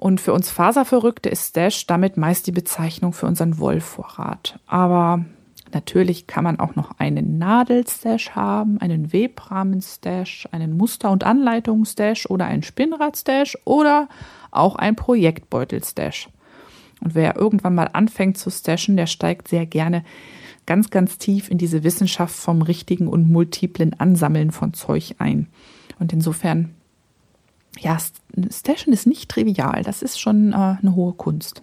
[0.00, 4.58] Und für uns Faserverrückte ist Stash damit meist die Bezeichnung für unseren Wollvorrat.
[4.66, 5.26] Aber
[5.74, 12.46] natürlich kann man auch noch einen Nadelstash haben, einen Webrahmen-Stash, einen Muster- und Anleitungsstash oder
[12.46, 14.08] einen Spinnrad-Stash oder
[14.50, 16.30] auch ein Projektbeutel-Stash.
[17.02, 20.02] Und wer irgendwann mal anfängt zu stashen, der steigt sehr gerne
[20.64, 25.48] ganz, ganz tief in diese Wissenschaft vom richtigen und multiplen Ansammeln von Zeug ein.
[25.98, 26.74] Und insofern
[27.78, 27.98] ja,
[28.50, 29.82] Stashen ist nicht trivial.
[29.82, 31.62] Das ist schon äh, eine hohe Kunst.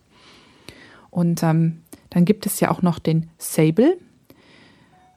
[1.09, 3.97] Und ähm, dann gibt es ja auch noch den Sable.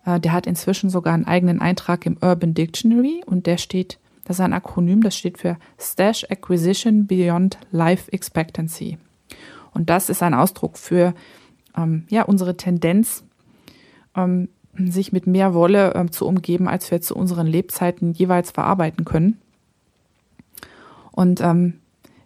[0.05, 4.37] Äh, der hat inzwischen sogar einen eigenen Eintrag im Urban Dictionary und der steht, das
[4.37, 8.98] ist ein Akronym, das steht für Stash Acquisition Beyond Life Expectancy.
[9.72, 11.14] Und das ist ein Ausdruck für
[11.76, 13.24] ähm, ja, unsere Tendenz,
[14.16, 19.05] ähm, sich mit mehr Wolle ähm, zu umgeben, als wir zu unseren Lebzeiten jeweils verarbeiten
[19.05, 19.38] können.
[21.20, 21.74] Und ähm,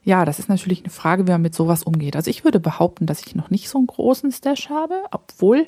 [0.05, 2.15] ja, das ist natürlich eine Frage, wie man mit sowas umgeht.
[2.15, 5.67] Also ich würde behaupten, dass ich noch nicht so einen großen Stash habe, obwohl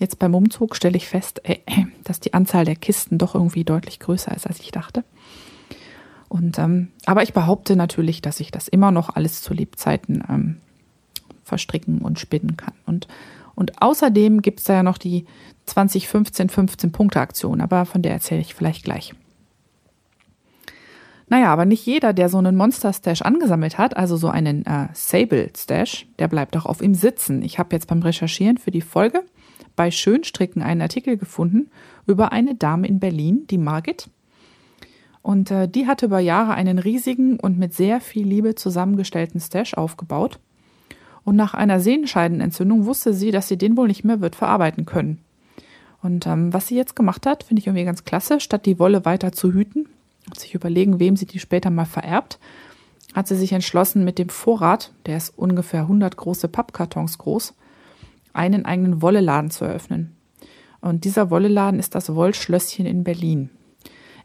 [0.00, 1.58] jetzt beim Umzug stelle ich fest, äh,
[2.04, 5.04] dass die Anzahl der Kisten doch irgendwie deutlich größer ist, als ich dachte.
[6.30, 10.56] Und ähm, aber ich behaupte natürlich, dass ich das immer noch alles zu Lebzeiten ähm,
[11.42, 12.72] verstricken und spinnen kann.
[12.86, 13.08] Und,
[13.54, 15.26] und außerdem gibt es da ja noch die
[15.66, 19.12] 2015 15 Punkte Aktion, aber von der erzähle ich vielleicht gleich.
[21.28, 26.06] Naja, aber nicht jeder, der so einen Monster-Stash angesammelt hat, also so einen äh, Sable-Stash,
[26.18, 27.42] der bleibt auch auf ihm sitzen.
[27.42, 29.22] Ich habe jetzt beim Recherchieren für die Folge
[29.76, 31.70] bei Schönstricken einen Artikel gefunden
[32.06, 34.08] über eine Dame in Berlin, die Margit.
[35.22, 39.74] Und äh, die hatte über Jahre einen riesigen und mit sehr viel Liebe zusammengestellten Stash
[39.74, 40.38] aufgebaut.
[41.24, 45.20] Und nach einer Sehenscheidenentzündung wusste sie, dass sie den wohl nicht mehr wird verarbeiten können.
[46.02, 48.38] Und ähm, was sie jetzt gemacht hat, finde ich irgendwie ganz klasse.
[48.38, 49.88] Statt die Wolle weiter zu hüten
[50.26, 52.38] und sich überlegen, wem sie die später mal vererbt,
[53.14, 57.54] hat sie sich entschlossen, mit dem Vorrat, der ist ungefähr 100 große Pappkartons groß,
[58.32, 60.16] einen eigenen Wolleladen zu eröffnen.
[60.80, 63.50] Und dieser Wolleladen ist das Wollschlösschen in Berlin.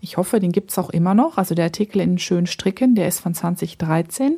[0.01, 1.37] Ich hoffe, den gibt es auch immer noch.
[1.37, 4.37] Also der Artikel in schönen Stricken, der ist von 2013.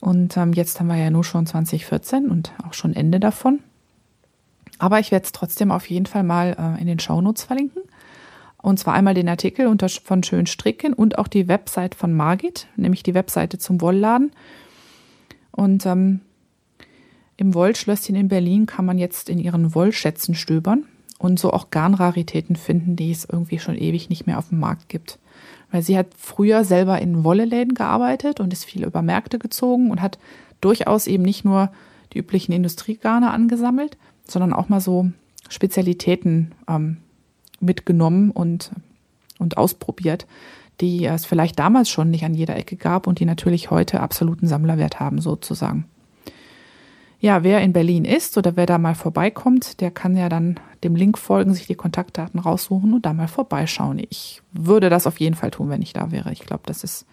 [0.00, 3.60] Und ähm, jetzt haben wir ja nur schon 2014 und auch schon Ende davon.
[4.78, 7.82] Aber ich werde es trotzdem auf jeden Fall mal äh, in den Shownotes verlinken.
[8.62, 13.02] Und zwar einmal den Artikel von Schön Stricken und auch die Website von Margit, nämlich
[13.02, 14.32] die Webseite zum Wollladen.
[15.50, 16.20] Und ähm,
[17.36, 20.84] im Wollschlösschen in Berlin kann man jetzt in ihren Wollschätzen stöbern
[21.18, 24.88] und so auch Garnraritäten finden, die es irgendwie schon ewig nicht mehr auf dem Markt
[24.88, 25.18] gibt.
[25.70, 30.02] Weil sie hat früher selber in Wolleläden gearbeitet und ist viel über Märkte gezogen und
[30.02, 30.18] hat
[30.60, 31.70] durchaus eben nicht nur
[32.12, 35.10] die üblichen Industriegarne angesammelt, sondern auch mal so
[35.48, 36.98] Spezialitäten ähm,
[37.60, 38.70] mitgenommen und,
[39.38, 40.26] und ausprobiert,
[40.80, 44.46] die es vielleicht damals schon nicht an jeder Ecke gab und die natürlich heute absoluten
[44.46, 45.84] Sammlerwert haben, sozusagen.
[47.22, 50.96] Ja, wer in Berlin ist oder wer da mal vorbeikommt, der kann ja dann dem
[50.96, 54.00] Link folgen, sich die Kontaktdaten raussuchen und da mal vorbeischauen.
[54.08, 56.32] Ich würde das auf jeden Fall tun, wenn ich da wäre.
[56.32, 57.04] Ich glaube, das ist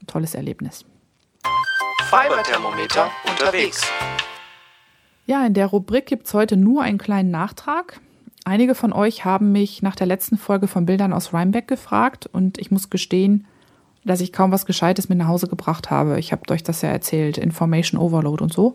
[0.00, 0.86] ein tolles Erlebnis.
[2.04, 3.86] Fiberthermometer unterwegs.
[5.26, 8.00] Ja, in der Rubrik gibt es heute nur einen kleinen Nachtrag.
[8.44, 12.58] Einige von euch haben mich nach der letzten Folge von Bildern aus Rhinebeck gefragt und
[12.58, 13.46] ich muss gestehen,
[14.04, 16.18] dass ich kaum was Gescheites mit nach Hause gebracht habe.
[16.18, 18.74] Ich habe euch das ja erzählt, Information Overload und so.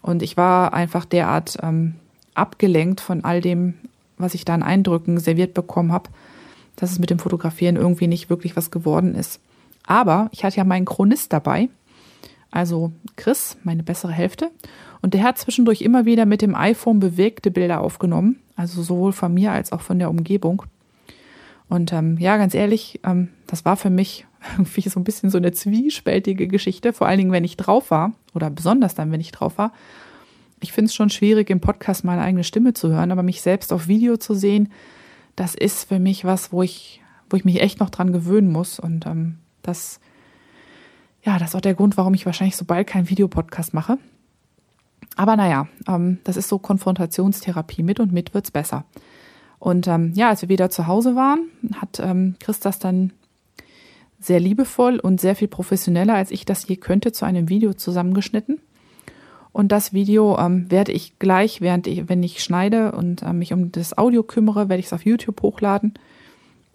[0.00, 1.96] Und ich war einfach derart ähm,
[2.34, 3.74] abgelenkt von all dem,
[4.16, 6.08] was ich da an Eindrücken serviert bekommen habe,
[6.76, 9.40] dass es mit dem Fotografieren irgendwie nicht wirklich was geworden ist.
[9.86, 11.68] Aber ich hatte ja meinen Chronist dabei,
[12.50, 14.50] also Chris, meine bessere Hälfte.
[15.02, 19.32] Und der hat zwischendurch immer wieder mit dem iPhone bewegte Bilder aufgenommen, also sowohl von
[19.32, 20.64] mir als auch von der Umgebung.
[21.68, 24.26] Und ähm, ja, ganz ehrlich, ähm, das war für mich
[24.58, 28.12] irgendwie so ein bisschen so eine zwiespältige Geschichte, vor allen Dingen, wenn ich drauf war
[28.34, 29.72] oder besonders dann, wenn ich drauf war.
[30.60, 33.72] Ich finde es schon schwierig, im Podcast meine eigene Stimme zu hören, aber mich selbst
[33.72, 34.72] auf Video zu sehen,
[35.36, 38.80] das ist für mich was, wo ich, wo ich mich echt noch dran gewöhnen muss.
[38.80, 40.00] Und ähm, das,
[41.22, 43.98] ja, das ist auch der Grund, warum ich wahrscheinlich so bald keinen Videopodcast mache.
[45.16, 47.82] Aber naja, ähm, das ist so Konfrontationstherapie.
[47.82, 48.84] Mit und mit wird's besser.
[49.58, 53.12] Und ähm, ja, als wir wieder zu Hause waren, hat ähm, Chris das dann
[54.20, 58.60] sehr liebevoll und sehr viel professioneller, als ich das je könnte, zu einem Video zusammengeschnitten.
[59.52, 63.52] Und das Video ähm, werde ich gleich, während ich, wenn ich schneide und äh, mich
[63.52, 65.94] um das Audio kümmere, werde ich es auf YouTube hochladen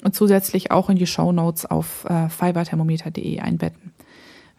[0.03, 3.92] und zusätzlich auch in die Show Notes auf äh, fiberthermometer.de einbetten.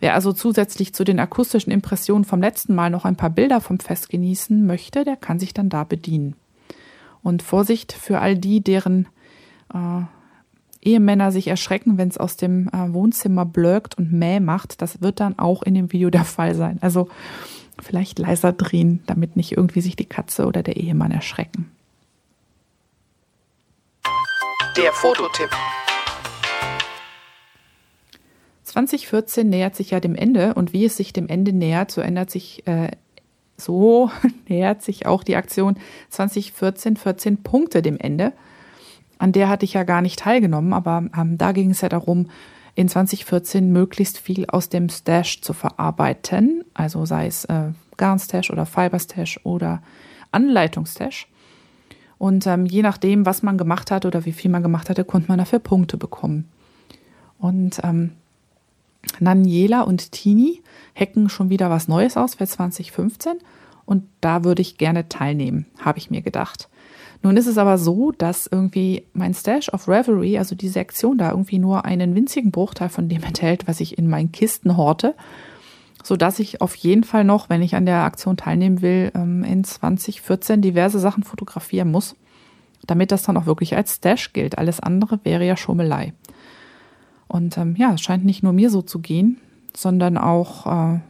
[0.05, 3.81] Wer also zusätzlich zu den akustischen Impressionen vom letzten Mal noch ein paar Bilder vom
[3.81, 6.37] Fest genießen möchte, der kann sich dann da bedienen.
[7.23, 9.09] Und Vorsicht für all die, deren
[9.73, 10.03] äh,
[10.83, 14.83] Ehemänner sich erschrecken, wenn es aus dem äh, Wohnzimmer blökt und mäh macht.
[14.83, 16.77] Das wird dann auch in dem Video der Fall sein.
[16.83, 17.09] Also
[17.83, 21.71] vielleicht leiser drehen, damit nicht irgendwie sich die Katze oder der Ehemann erschrecken.
[24.77, 25.49] Der Fototipp.
[28.75, 32.31] 2014 nähert sich ja dem Ende und wie es sich dem Ende nähert, so ändert
[32.31, 32.91] sich äh,
[33.57, 34.11] so
[34.49, 35.77] nähert sich auch die Aktion
[36.11, 38.33] 2014 14 Punkte dem Ende.
[39.17, 42.31] An der hatte ich ja gar nicht teilgenommen, aber ähm, da ging es ja darum,
[42.75, 48.67] in 2014 möglichst viel aus dem Stash zu verarbeiten, also sei es äh, Garnstash oder
[48.67, 49.85] Fiberstash oder
[50.33, 51.29] Anleitungsstash.
[52.19, 55.29] Und ähm, je nachdem, was man gemacht hat oder wie viel man gemacht hatte, konnte
[55.29, 56.49] man dafür Punkte bekommen.
[57.39, 58.11] Und ähm,
[59.21, 60.63] Naniela und Tini
[60.95, 63.35] hacken schon wieder was Neues aus für 2015
[63.87, 66.69] und da würde ich gerne teilnehmen, habe ich mir gedacht.
[67.23, 71.31] Nun ist es aber so, dass irgendwie mein Stash of Reverie, also die Sektion da
[71.31, 75.15] irgendwie nur einen winzigen Bruchteil von dem enthält, was ich in meinen Kisten horte,
[76.03, 79.43] so dass ich auf jeden Fall noch, wenn ich an der Aktion teilnehmen will, ähm,
[79.43, 82.15] in 2014 diverse Sachen fotografieren muss,
[82.87, 84.59] damit das dann auch wirklich als Stash gilt.
[84.59, 86.13] Alles andere wäre ja Schummelei.
[87.35, 89.41] Und ähm, ja, es scheint nicht nur mir so zu gehen,
[89.77, 91.01] sondern auch, äh,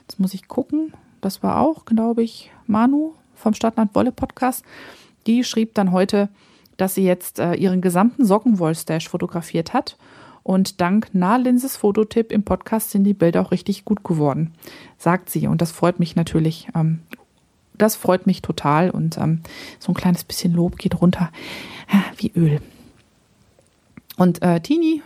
[0.00, 4.64] jetzt muss ich gucken, das war auch, glaube ich, Manu vom Stadtland Wolle Podcast,
[5.26, 6.30] die schrieb dann heute,
[6.78, 9.98] dass sie jetzt äh, ihren gesamten Sockenwoll-Stash fotografiert hat.
[10.42, 14.54] Und dank Nahlinses Fototipp im Podcast sind die Bilder auch richtig gut geworden,
[14.96, 15.46] sagt sie.
[15.46, 16.68] Und das freut mich natürlich.
[16.74, 17.00] Ähm,
[17.76, 18.88] das freut mich total.
[18.88, 19.42] Und ähm,
[19.78, 21.30] so ein kleines bisschen Lob geht runter
[22.16, 22.62] wie Öl.
[24.16, 25.02] Und äh, Tini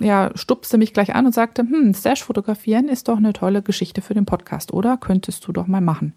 [0.00, 4.02] ja, stupste mich gleich an und sagte, hm, Stash fotografieren ist doch eine tolle Geschichte
[4.02, 4.96] für den Podcast, oder?
[4.96, 6.12] Könntest du doch mal machen.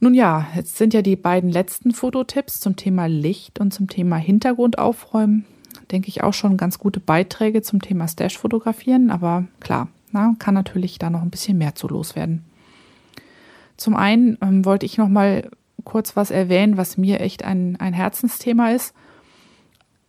[0.00, 4.16] Nun ja, jetzt sind ja die beiden letzten Fototipps zum Thema Licht und zum Thema
[4.16, 5.44] Hintergrund aufräumen,
[5.90, 10.54] denke ich auch schon ganz gute Beiträge zum Thema Stash fotografieren, aber klar, na, kann
[10.54, 12.44] natürlich da noch ein bisschen mehr zu loswerden.
[13.76, 15.50] Zum einen ähm, wollte ich noch mal
[15.84, 18.94] kurz was erwähnen, was mir echt ein, ein Herzensthema ist–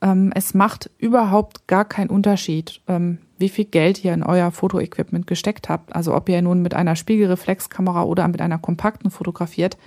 [0.01, 5.27] ähm, es macht überhaupt gar keinen Unterschied, ähm, wie viel Geld ihr in euer Fotoequipment
[5.27, 5.95] gesteckt habt.
[5.95, 9.77] Also ob ihr nun mit einer Spiegelreflexkamera oder mit einer kompakten fotografiert.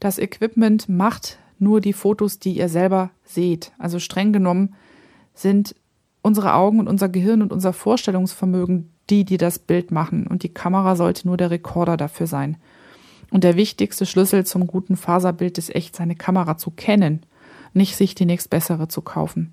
[0.00, 3.72] Das Equipment macht nur die Fotos, die ihr selber seht.
[3.78, 4.74] Also streng genommen
[5.34, 5.76] sind
[6.22, 10.26] unsere Augen und unser Gehirn und unser Vorstellungsvermögen die, die das Bild machen.
[10.26, 12.56] Und die Kamera sollte nur der Rekorder dafür sein.
[13.30, 17.24] Und der wichtigste Schlüssel zum guten Faserbild ist echt, seine Kamera zu kennen
[17.74, 19.52] nicht sich die nächstbessere zu kaufen.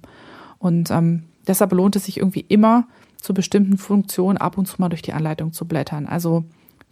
[0.58, 4.90] Und ähm, deshalb lohnt es sich irgendwie immer, zu bestimmten Funktionen ab und zu mal
[4.90, 6.08] durch die Anleitung zu blättern.
[6.08, 6.46] Also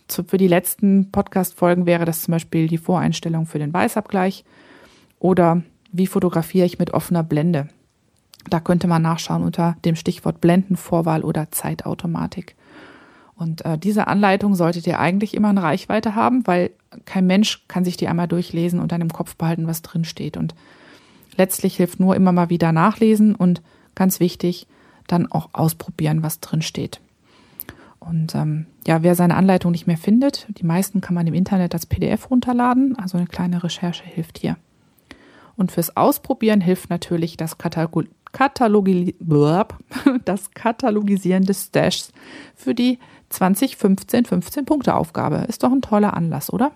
[0.08, 4.44] zu, für die letzten Podcast-Folgen wäre das zum Beispiel die Voreinstellung für den Weißabgleich
[5.20, 5.62] oder
[5.92, 7.70] wie fotografiere ich mit offener Blende.
[8.50, 12.56] Da könnte man nachschauen unter dem Stichwort Blendenvorwahl oder Zeitautomatik.
[13.36, 16.72] Und äh, diese Anleitung solltet ihr eigentlich immer in Reichweite haben, weil
[17.06, 20.38] kein Mensch kann sich die einmal durchlesen und dann im Kopf behalten, was drin steht.
[20.38, 20.56] Und
[21.38, 23.62] Letztlich hilft nur immer mal wieder nachlesen und
[23.96, 24.68] ganz wichtig,
[25.08, 27.00] dann auch ausprobieren, was drin steht.
[28.00, 31.74] Und ähm, ja, wer seine Anleitung nicht mehr findet, die meisten kann man im Internet
[31.74, 34.58] als PDF runterladen, also eine kleine Recherche hilft hier.
[35.56, 39.16] Und fürs Ausprobieren hilft natürlich das, Katalog Katalogi
[40.26, 42.12] das Katalogisieren des Stashs
[42.56, 45.46] für die 2015 15 Punkte Aufgabe.
[45.48, 46.72] Ist doch ein toller Anlass, oder?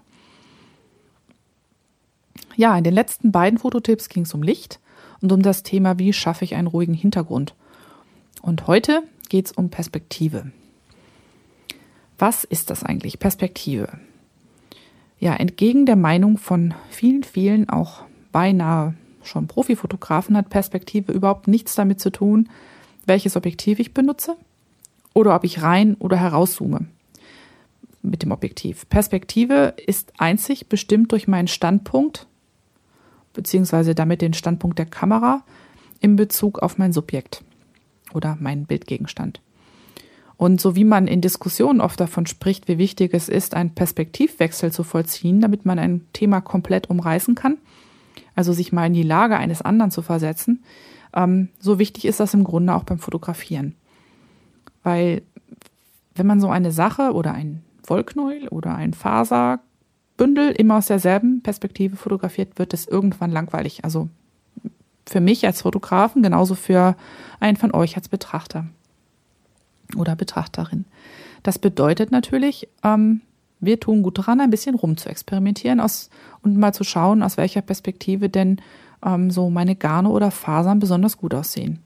[2.56, 4.80] Ja, in den letzten beiden Fototipps ging es um Licht
[5.22, 7.56] und um das Thema, wie schaffe ich einen ruhigen Hintergrund.
[8.42, 10.52] Und heute geht es um Perspektive.
[12.18, 13.88] Was ist das eigentlich, Perspektive?
[15.20, 21.76] Ja, entgegen der Meinung von vielen, vielen, auch beinahe schon Profifotografen, hat Perspektive überhaupt nichts
[21.76, 22.50] damit zu tun,
[23.06, 24.36] welches Objektiv ich benutze
[25.14, 26.88] oder ob ich rein oder herauszoome
[28.02, 28.88] mit dem Objektiv.
[28.90, 32.28] Perspektive ist einzig bestimmt durch meinen Standpunkt
[33.34, 35.44] beziehungsweise damit den Standpunkt der Kamera
[36.00, 37.44] in Bezug auf mein Subjekt
[38.14, 39.42] oder meinen Bildgegenstand.
[40.38, 44.72] Und so wie man in Diskussionen oft davon spricht, wie wichtig es ist, einen Perspektivwechsel
[44.72, 47.58] zu vollziehen, damit man ein Thema komplett umreißen kann,
[48.36, 50.64] also sich mal in die Lage eines anderen zu versetzen,
[51.14, 53.76] ähm, so wichtig ist das im Grunde auch beim Fotografieren.
[54.82, 55.22] Weil
[56.16, 59.60] wenn man so eine Sache oder ein Wollknäuel oder ein Faser
[60.18, 63.84] Bündel immer aus derselben Perspektive fotografiert, wird es irgendwann langweilig.
[63.84, 64.08] Also
[65.08, 66.96] für mich als Fotografen, genauso für
[67.40, 68.66] einen von euch als Betrachter
[69.98, 70.86] oder Betrachterin.
[71.44, 73.22] Das bedeutet natürlich, ähm,
[73.60, 76.10] wir tun gut daran, ein bisschen rum zu experimentieren aus,
[76.44, 78.62] und mal zu schauen, aus welcher Perspektive denn
[79.04, 81.80] ähm, so meine Garne oder Fasern besonders gut aussehen.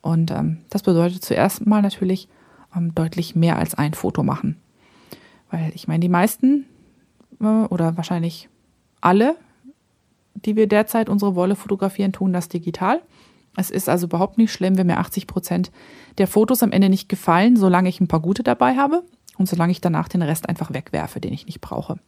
[0.00, 2.28] Und ähm, das bedeutet zuerst mal natürlich
[2.74, 4.56] ähm, deutlich mehr als ein Foto machen.
[5.50, 6.66] Weil ich meine, die meisten
[7.38, 8.48] oder wahrscheinlich
[9.00, 9.36] alle,
[10.34, 13.00] die wir derzeit unsere Wolle fotografieren, tun das digital.
[13.56, 15.72] Es ist also überhaupt nicht schlimm, wenn mir 80 Prozent
[16.18, 19.02] der Fotos am Ende nicht gefallen, solange ich ein paar gute dabei habe
[19.38, 21.98] und solange ich danach den Rest einfach wegwerfe, den ich nicht brauche.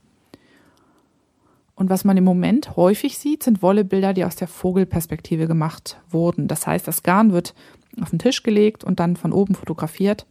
[1.75, 6.47] Und was man im Moment häufig sieht, sind Wollebilder, die aus der Vogelperspektive gemacht wurden.
[6.47, 7.55] Das heißt, das Garn wird
[8.01, 10.27] auf den Tisch gelegt und dann von oben fotografiert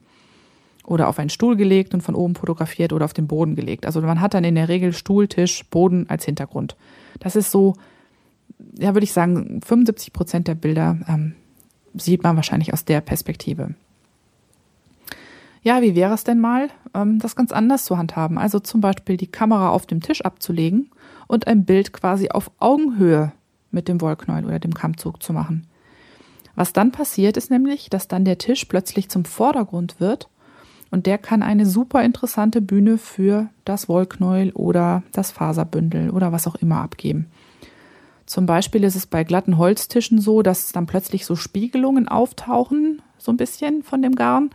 [0.85, 3.85] oder auf einen Stuhl gelegt und von oben fotografiert oder auf den Boden gelegt.
[3.85, 6.75] Also man hat dann in der Regel Stuhl, Tisch, Boden als Hintergrund.
[7.19, 7.75] Das ist so,
[8.77, 11.35] ja, würde ich sagen, 75 Prozent der Bilder ähm,
[11.93, 13.75] sieht man wahrscheinlich aus der Perspektive.
[15.63, 18.37] Ja, wie wäre es denn mal, ähm, das ganz anders zu handhaben?
[18.37, 20.89] Also zum Beispiel die Kamera auf dem Tisch abzulegen
[21.27, 23.31] und ein Bild quasi auf Augenhöhe
[23.69, 25.67] mit dem Wollknäuel oder dem Kammzug zu machen.
[26.55, 30.27] Was dann passiert, ist nämlich, dass dann der Tisch plötzlich zum Vordergrund wird
[30.91, 36.47] und der kann eine super interessante Bühne für das Wollknäuel oder das Faserbündel oder was
[36.47, 37.27] auch immer abgeben.
[38.25, 43.31] Zum Beispiel ist es bei glatten Holztischen so, dass dann plötzlich so Spiegelungen auftauchen, so
[43.31, 44.51] ein bisschen von dem Garn.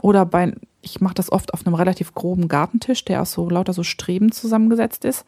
[0.00, 3.72] Oder bei ich mache das oft auf einem relativ groben Gartentisch, der aus so lauter
[3.72, 5.24] so Streben zusammengesetzt ist.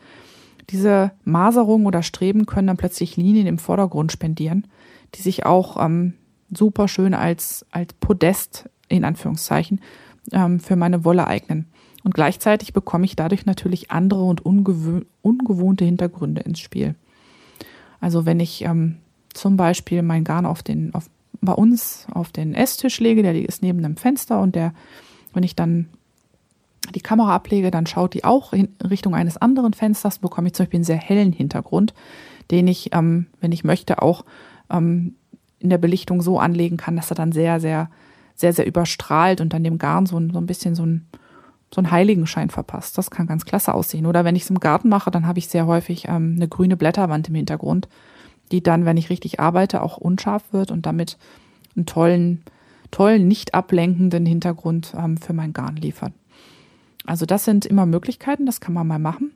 [0.70, 4.66] Diese Maserungen oder Streben können dann plötzlich Linien im Vordergrund spendieren,
[5.14, 6.14] die sich auch ähm,
[6.50, 9.80] super schön als, als Podest in Anführungszeichen
[10.32, 11.66] ähm, für meine Wolle eignen.
[12.04, 16.94] Und gleichzeitig bekomme ich dadurch natürlich andere und ungewohnte Hintergründe ins Spiel.
[18.00, 18.98] Also wenn ich ähm,
[19.34, 21.10] zum Beispiel mein Garn auf den, auf,
[21.40, 24.72] bei uns auf den Esstisch lege, der ist neben einem Fenster und der,
[25.32, 25.88] wenn ich dann
[26.94, 30.64] die Kamera ablege, dann schaut die auch in Richtung eines anderen Fensters, bekomme ich zum
[30.64, 31.94] Beispiel einen sehr hellen Hintergrund,
[32.50, 34.24] den ich, ähm, wenn ich möchte, auch
[34.70, 35.16] ähm,
[35.58, 37.90] in der Belichtung so anlegen kann, dass er dann sehr, sehr,
[38.36, 41.06] sehr, sehr überstrahlt und dann dem Garn so, so ein bisschen so ein,
[41.74, 42.96] so einen Heiligenschein verpasst.
[42.96, 44.06] Das kann ganz klasse aussehen.
[44.06, 46.76] Oder wenn ich es im Garten mache, dann habe ich sehr häufig ähm, eine grüne
[46.76, 47.88] Blätterwand im Hintergrund,
[48.52, 51.16] die dann, wenn ich richtig arbeite, auch unscharf wird und damit
[51.74, 52.44] einen tollen,
[52.90, 56.12] tollen, nicht ablenkenden Hintergrund ähm, für mein Garn liefert.
[57.06, 59.32] Also das sind immer Möglichkeiten, das kann man mal machen.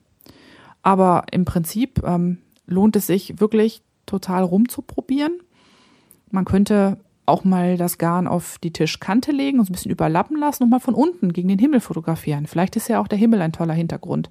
[0.82, 5.40] Aber im Prinzip ähm, lohnt es sich wirklich total rumzuprobieren.
[6.30, 6.98] Man könnte
[7.30, 10.80] auch mal das Garn auf die Tischkante legen und ein bisschen überlappen lassen und mal
[10.80, 12.46] von unten gegen den Himmel fotografieren.
[12.46, 14.30] Vielleicht ist ja auch der Himmel ein toller Hintergrund.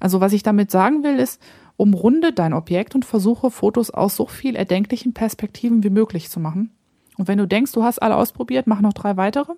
[0.00, 1.40] Also was ich damit sagen will, ist,
[1.76, 6.70] umrunde dein Objekt und versuche Fotos aus so viel erdenklichen Perspektiven wie möglich zu machen.
[7.18, 9.52] Und wenn du denkst, du hast alle ausprobiert, mach noch drei weitere.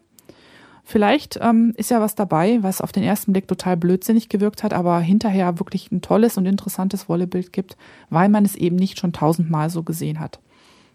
[0.86, 4.74] Vielleicht ähm, ist ja was dabei, was auf den ersten Blick total blödsinnig gewirkt hat,
[4.74, 7.78] aber hinterher wirklich ein tolles und interessantes Wollebild gibt,
[8.10, 10.40] weil man es eben nicht schon tausendmal so gesehen hat.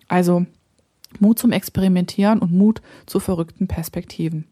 [0.07, 0.45] Also
[1.19, 4.45] Mut zum Experimentieren und Mut zu verrückten Perspektiven.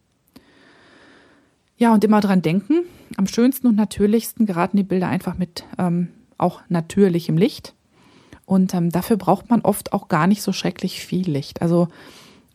[1.76, 2.84] Ja, und immer dran denken,
[3.16, 7.74] am schönsten und natürlichsten geraten die Bilder einfach mit ähm, auch natürlichem Licht.
[8.46, 11.62] Und ähm, dafür braucht man oft auch gar nicht so schrecklich viel Licht.
[11.62, 11.88] Also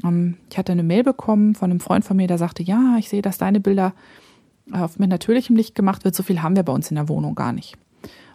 [0.04, 3.10] ähm, ich hatte eine Mail bekommen von einem Freund von mir, der sagte, ja, ich
[3.10, 3.94] sehe, dass deine Bilder
[4.72, 6.16] auf mit natürlichem Licht gemacht wird.
[6.16, 7.78] So viel haben wir bei uns in der Wohnung gar nicht.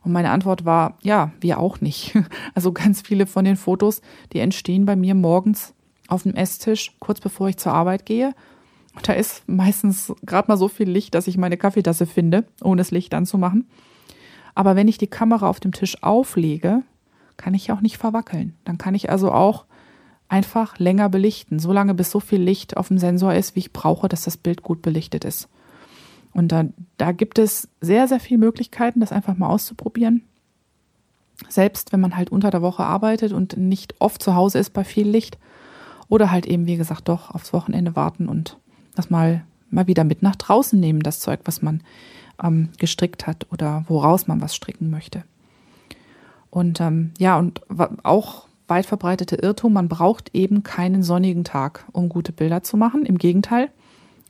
[0.08, 2.16] Und meine Antwort war, ja, wir auch nicht.
[2.54, 4.00] Also ganz viele von den Fotos,
[4.32, 5.74] die entstehen bei mir morgens
[6.08, 8.34] auf dem Esstisch, kurz bevor ich zur Arbeit gehe.
[8.96, 12.80] Und da ist meistens gerade mal so viel Licht, dass ich meine Kaffeetasse finde, ohne
[12.80, 13.68] das Licht anzumachen.
[14.54, 16.82] Aber wenn ich die Kamera auf dem Tisch auflege,
[17.36, 18.56] kann ich auch nicht verwackeln.
[18.64, 19.66] Dann kann ich also auch
[20.26, 23.74] einfach länger belichten, so lange bis so viel Licht auf dem Sensor ist, wie ich
[23.74, 25.50] brauche, dass das Bild gut belichtet ist.
[26.38, 26.66] Und da,
[26.98, 30.22] da gibt es sehr, sehr viele Möglichkeiten, das einfach mal auszuprobieren.
[31.48, 34.84] Selbst wenn man halt unter der Woche arbeitet und nicht oft zu Hause ist bei
[34.84, 35.36] viel Licht.
[36.08, 38.56] Oder halt eben, wie gesagt, doch aufs Wochenende warten und
[38.94, 41.82] das mal, mal wieder mit nach draußen nehmen, das Zeug, was man
[42.40, 45.24] ähm, gestrickt hat oder woraus man was stricken möchte.
[46.50, 47.62] Und ähm, ja, und
[48.04, 53.04] auch weit verbreitete Irrtum, man braucht eben keinen sonnigen Tag, um gute Bilder zu machen.
[53.04, 53.70] Im Gegenteil,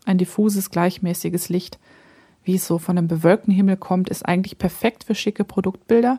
[0.07, 1.79] ein diffuses, gleichmäßiges Licht,
[2.49, 6.19] wie es so von einem bewölkten Himmel kommt, ist eigentlich perfekt für schicke Produktbilder,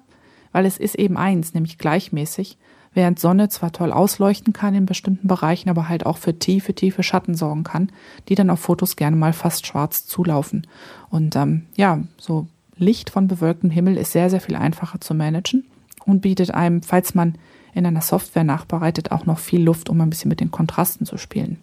[0.51, 2.59] weil es ist eben eins, nämlich gleichmäßig,
[2.93, 7.01] während Sonne zwar toll ausleuchten kann in bestimmten Bereichen, aber halt auch für tiefe, tiefe
[7.01, 7.91] Schatten sorgen kann,
[8.29, 10.67] die dann auf Fotos gerne mal fast schwarz zulaufen.
[11.09, 15.65] Und ähm, ja, so Licht von bewölktem Himmel ist sehr, sehr viel einfacher zu managen
[16.05, 17.39] und bietet einem, falls man
[17.73, 21.17] in einer Software nachbereitet, auch noch viel Luft, um ein bisschen mit den Kontrasten zu
[21.17, 21.57] spielen.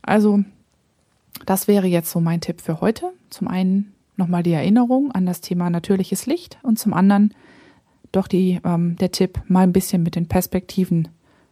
[0.00, 0.44] Also,
[1.46, 3.12] das wäre jetzt so mein Tipp für heute.
[3.30, 7.34] Zum einen nochmal die Erinnerung an das Thema natürliches Licht und zum anderen
[8.12, 11.08] doch die, ähm, der Tipp, mal ein bisschen mit den Perspektiven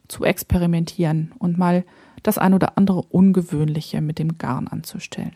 [0.08, 1.84] zu experimentieren und mal
[2.22, 5.34] das ein oder andere Ungewöhnliche mit dem Garn anzustellen.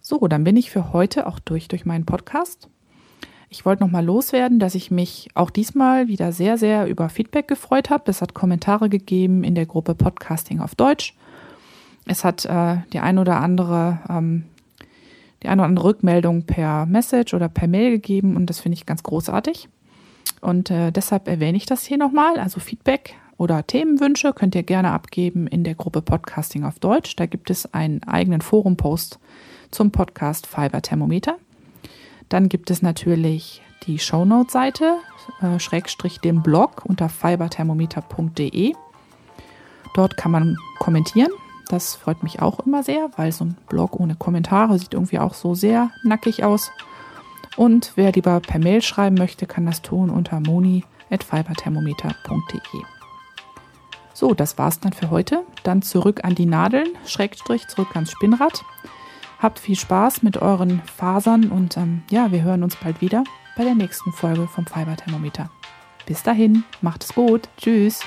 [0.00, 2.68] So, dann bin ich für heute auch durch durch meinen Podcast.
[3.48, 7.46] Ich wollte noch mal loswerden, dass ich mich auch diesmal wieder sehr, sehr über Feedback
[7.46, 8.10] gefreut habe.
[8.10, 11.14] Es hat Kommentare gegeben in der Gruppe Podcasting auf Deutsch.
[12.10, 14.46] Es hat äh, die ein oder andere, ähm,
[15.44, 18.84] die eine oder andere Rückmeldung per Message oder per Mail gegeben und das finde ich
[18.84, 19.68] ganz großartig.
[20.40, 22.40] Und äh, deshalb erwähne ich das hier nochmal.
[22.40, 27.14] Also Feedback oder Themenwünsche könnt ihr gerne abgeben in der Gruppe Podcasting auf Deutsch.
[27.14, 29.20] Da gibt es einen eigenen Forum-Post
[29.70, 31.36] zum Podcast Fiber Thermometer.
[32.28, 34.96] Dann gibt es natürlich die Shownote-Seite,
[35.42, 38.74] äh, Schrägstrich den Blog unter fiberthermometer.de.
[39.94, 41.30] Dort kann man kommentieren.
[41.70, 45.34] Das freut mich auch immer sehr, weil so ein Blog ohne Kommentare sieht irgendwie auch
[45.34, 46.72] so sehr nackig aus.
[47.56, 52.82] Und wer lieber per Mail schreiben möchte, kann das tun unter moni.fiberthermometer.de.
[54.12, 55.44] So, das war's dann für heute.
[55.62, 58.64] Dann zurück an die Nadeln, Schrägstrich zurück ans Spinnrad.
[59.38, 63.22] Habt viel Spaß mit euren Fasern und ähm, ja, wir hören uns bald wieder
[63.56, 65.50] bei der nächsten Folge vom Fiberthermometer.
[66.04, 67.48] Bis dahin, macht es gut.
[67.58, 68.00] Tschüss.